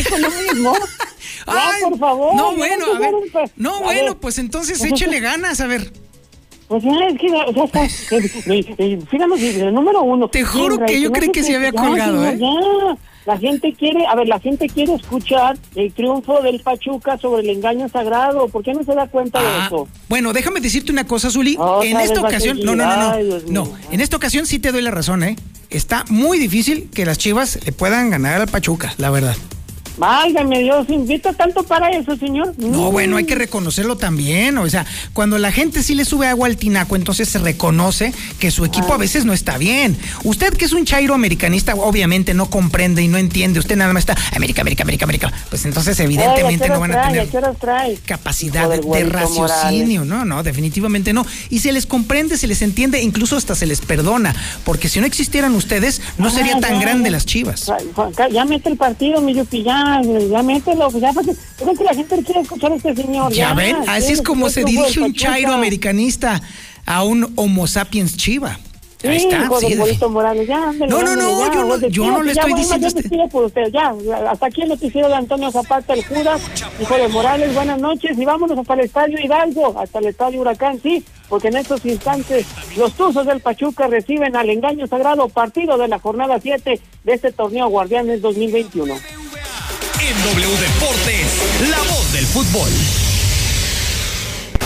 Ya, 1.47 1.53
Ay, 1.75 1.83
por 1.83 1.99
favor. 1.99 2.35
no, 2.35 2.51
ya 2.53 2.57
bueno, 2.57 2.87
a 2.95 2.99
ver. 2.99 3.13
No, 3.57 3.77
a 3.77 3.83
bueno, 3.83 4.05
ver. 4.13 4.17
pues 4.17 4.39
entonces 4.39 4.83
échele 4.83 5.21
ganas, 5.21 5.61
a 5.61 5.67
ver. 5.69 5.93
Pues 6.67 6.83
ya, 6.83 6.91
es 7.09 7.21
que 7.21 7.29
ya 7.29 7.65
está. 7.65 7.85
eh, 7.85 8.31
eh, 8.47 8.75
eh, 8.79 8.99
Fíjame, 9.09 9.37
el 9.37 9.73
número 9.75 10.03
uno. 10.03 10.29
Te 10.29 10.43
juro 10.43 10.85
que 10.85 11.01
yo 11.01 11.13
creí 11.13 11.31
que 11.31 11.45
se 11.45 11.55
había 11.55 11.71
ya, 11.71 11.81
colgado, 11.81 12.25
señor, 12.25 12.35
¿eh? 12.35 12.39
Ya. 12.41 12.99
La 13.27 13.37
gente 13.39 13.74
quiere, 13.77 14.07
a 14.07 14.14
ver, 14.14 14.29
la 14.29 14.39
gente 14.39 14.68
quiere 14.68 14.95
escuchar 14.95 15.59
el 15.74 15.93
triunfo 15.93 16.41
del 16.43 16.61
Pachuca 16.61 17.18
sobre 17.18 17.43
el 17.43 17.51
engaño 17.51 17.89
sagrado. 17.89 18.47
¿Por 18.49 18.62
qué 18.62 18.72
no 18.72 18.85
se 18.85 18.95
da 18.95 19.09
cuenta 19.09 19.41
de 19.41 19.47
Ah, 19.49 19.64
eso? 19.66 19.89
Bueno, 20.09 20.33
déjame 20.33 20.61
decirte 20.61 20.93
una 20.93 21.07
cosa, 21.07 21.29
Zuli. 21.31 21.59
En 21.83 21.97
esta 21.99 22.20
ocasión, 22.20 22.61
no, 22.62 22.77
no, 22.77 22.85
no, 22.87 23.11
Ay, 23.11 23.29
no. 23.49 23.64
No, 23.64 23.72
en 23.91 24.01
esta 24.01 24.16
ocasión 24.16 24.47
sí 24.47 24.59
te 24.61 24.70
doy 24.70 24.83
la 24.83 24.93
razón, 24.93 25.24
¿eh? 25.24 25.35
Está 25.70 26.05
muy 26.09 26.39
difícil 26.39 26.89
que 26.95 27.05
las 27.05 27.18
Chivas 27.18 27.59
le 27.66 27.72
puedan 27.72 28.11
ganar 28.11 28.41
al 28.41 28.47
Pachuca, 28.49 28.95
la 28.99 29.11
verdad. 29.11 29.35
Válgame 29.97 30.59
Dios, 30.63 30.87
invita 30.91 31.33
tanto 31.33 31.63
para 31.63 31.91
eso, 31.91 32.17
señor. 32.17 32.55
No, 32.59 32.91
Mm. 32.91 32.93
bueno, 32.93 33.17
hay 33.17 33.25
que 33.25 33.35
reconocerlo 33.35 33.97
también. 33.97 34.59
O 34.59 34.69
sea, 34.69 34.85
cuando 35.13 35.39
la 35.39 35.53
gente 35.53 35.83
sí 35.83 35.95
le 35.95 36.05
sube 36.05 36.27
agua 36.29 36.47
al 36.49 36.57
tinaco, 36.57 36.97
entonces 36.97 37.29
se 37.29 37.39
reconoce 37.39 38.13
que 38.39 38.51
su 38.51 38.65
equipo 38.65 38.93
a 38.93 38.99
veces 38.99 39.25
no 39.25 39.33
está 39.33 39.57
bien. 39.59 39.97
Usted 40.25 40.53
que 40.55 40.65
es 40.67 40.73
un 40.73 40.85
chairo 40.85 41.15
americanista, 41.15 41.75
obviamente 41.75 42.35
no 42.35 42.51
comprende 42.51 43.03
y 43.03 43.09
no 43.09 43.19
entiende. 43.19 43.59
Usted 43.59 43.77
nada 43.77 43.93
más 43.93 44.03
está 44.03 44.17
América, 44.35 44.61
América, 44.63 44.83
América, 44.83 45.05
América. 45.05 45.33
Pues 45.49 45.65
entonces 45.65 45.99
evidentemente 46.01 46.65
Ay, 46.65 46.69
¿a 46.71 46.73
qué 46.73 46.75
no 46.75 46.81
van 46.81 46.91
a 46.93 47.03
trae? 47.03 47.27
tener 47.27 48.01
capacidad 48.05 48.69
de, 48.69 49.05
raciocinio. 49.05 50.05
No, 50.05 50.25
no, 50.25 50.43
definitivamente 50.43 51.13
no. 51.13 51.25
Y 51.51 51.61
se 51.61 51.73
les 51.73 51.87
comprende, 51.87 52.37
se 52.37 52.47
les 52.47 52.63
entiende, 52.63 53.01
incluso 53.03 53.37
hasta 53.37 53.55
se 53.55 53.67
les 53.67 53.81
perdona. 53.81 54.35
Porque 54.65 54.89
si 54.89 55.01
no 55.01 55.07
existieran 55.07 55.55
ustedes, 55.55 56.01
no 56.19 56.29
Ah, 56.29 56.31
sería 56.31 56.59
tan 56.61 56.75
ya, 56.75 56.81
grande 56.81 57.05
ya. 57.09 57.13
las 57.13 57.27
Chivas. 57.27 57.71
Ya 58.33 58.45
mete 58.45 58.69
el 58.69 58.77
partido, 58.77 59.21
mi 59.21 59.35
Yupi, 59.35 59.63
ya, 59.63 59.86
ya 60.30 60.43
mételo. 60.43 60.91
Ya, 60.99 61.12
porque 61.12 61.32
yo 61.32 61.37
creo 61.64 61.74
que 61.74 61.84
la 61.84 61.95
gente 61.95 62.22
quiere 62.22 62.41
escuchar 62.41 62.72
a 62.72 62.76
este 62.76 62.95
señor. 62.95 63.32
Ya 63.32 63.55
ven, 63.55 63.76
así 63.89 64.12
es 64.12 64.22
como 64.22 64.49
se 64.51 64.64
dirige 64.64 65.01
un 65.01 65.12
chairo 65.14 65.53
americanista 65.53 66.41
a 66.84 67.03
un 67.05 67.32
Homo 67.37 67.66
sapiens 67.66 68.16
chiva. 68.16 68.59
Ahí 69.05 69.20
Sí, 69.20 69.26
está. 69.28 69.45
hijo 69.45 69.61
sí, 69.61 69.74
de- 69.74 70.09
Morales, 70.09 70.49
ya, 70.49 70.70
ándale, 70.70 70.91
No, 70.91 71.03
no, 71.03 71.14
no, 71.14 71.47
ya, 71.47 71.53
yo 71.53 71.61
no- 71.61 71.68
pues, 71.78 71.93
yo 71.93 72.11
no 72.11 72.22
le 72.22 72.32
estoy 72.32 72.51
ya, 72.53 72.57
diciendo 72.57 72.57
bueno, 72.57 72.74
a 72.74 72.78
ya 72.78 72.87
usted. 72.89 73.03
despide 73.03 73.28
por 73.28 73.45
usted, 73.45 73.62
ya, 73.72 73.95
hasta 74.30 74.47
aquí 74.47 74.62
el 74.62 74.68
noticiero 74.70 75.09
de 75.09 75.14
Antonio 75.14 75.51
Zapata, 75.53 75.93
el 75.93 76.05
Judas, 76.05 76.41
hijo 76.80 76.95
de 76.97 77.07
Morales, 77.09 77.55
buenas 77.55 77.78
noches, 77.78 78.18
y 78.18 78.24
vámonos 78.24 78.59
hasta 78.59 78.74
el 78.74 78.80
Estadio 78.80 79.18
Hidalgo, 79.22 79.78
hasta 79.78 79.99
el 80.01 80.07
Estadio 80.07 80.41
Huracán, 80.41 80.80
sí, 80.82 81.05
porque 81.28 81.49
en 81.49 81.57
estos 81.59 81.84
instantes 81.87 82.47
los 82.76 82.95
Tuzos 82.95 83.26
del 83.26 83.41
Pachuca 83.41 83.87
reciben 83.87 84.34
al 84.34 84.49
engaño 84.51 84.87
sagrado 84.89 85.28
partido 85.28 85.76
de 85.78 85.87
la 85.89 85.99
jornada 86.01 86.41
7 86.43 86.80
de 87.05 87.12
este 87.12 87.30
torneo 87.30 87.68
Guardianes 87.68 88.22
2021. 88.22 88.95
En 90.09 90.17
W 90.23 90.59
Deportes, 90.61 91.43
la 91.69 91.83
voz 91.83 92.13
del 92.13 92.27
fútbol. 92.29 93.06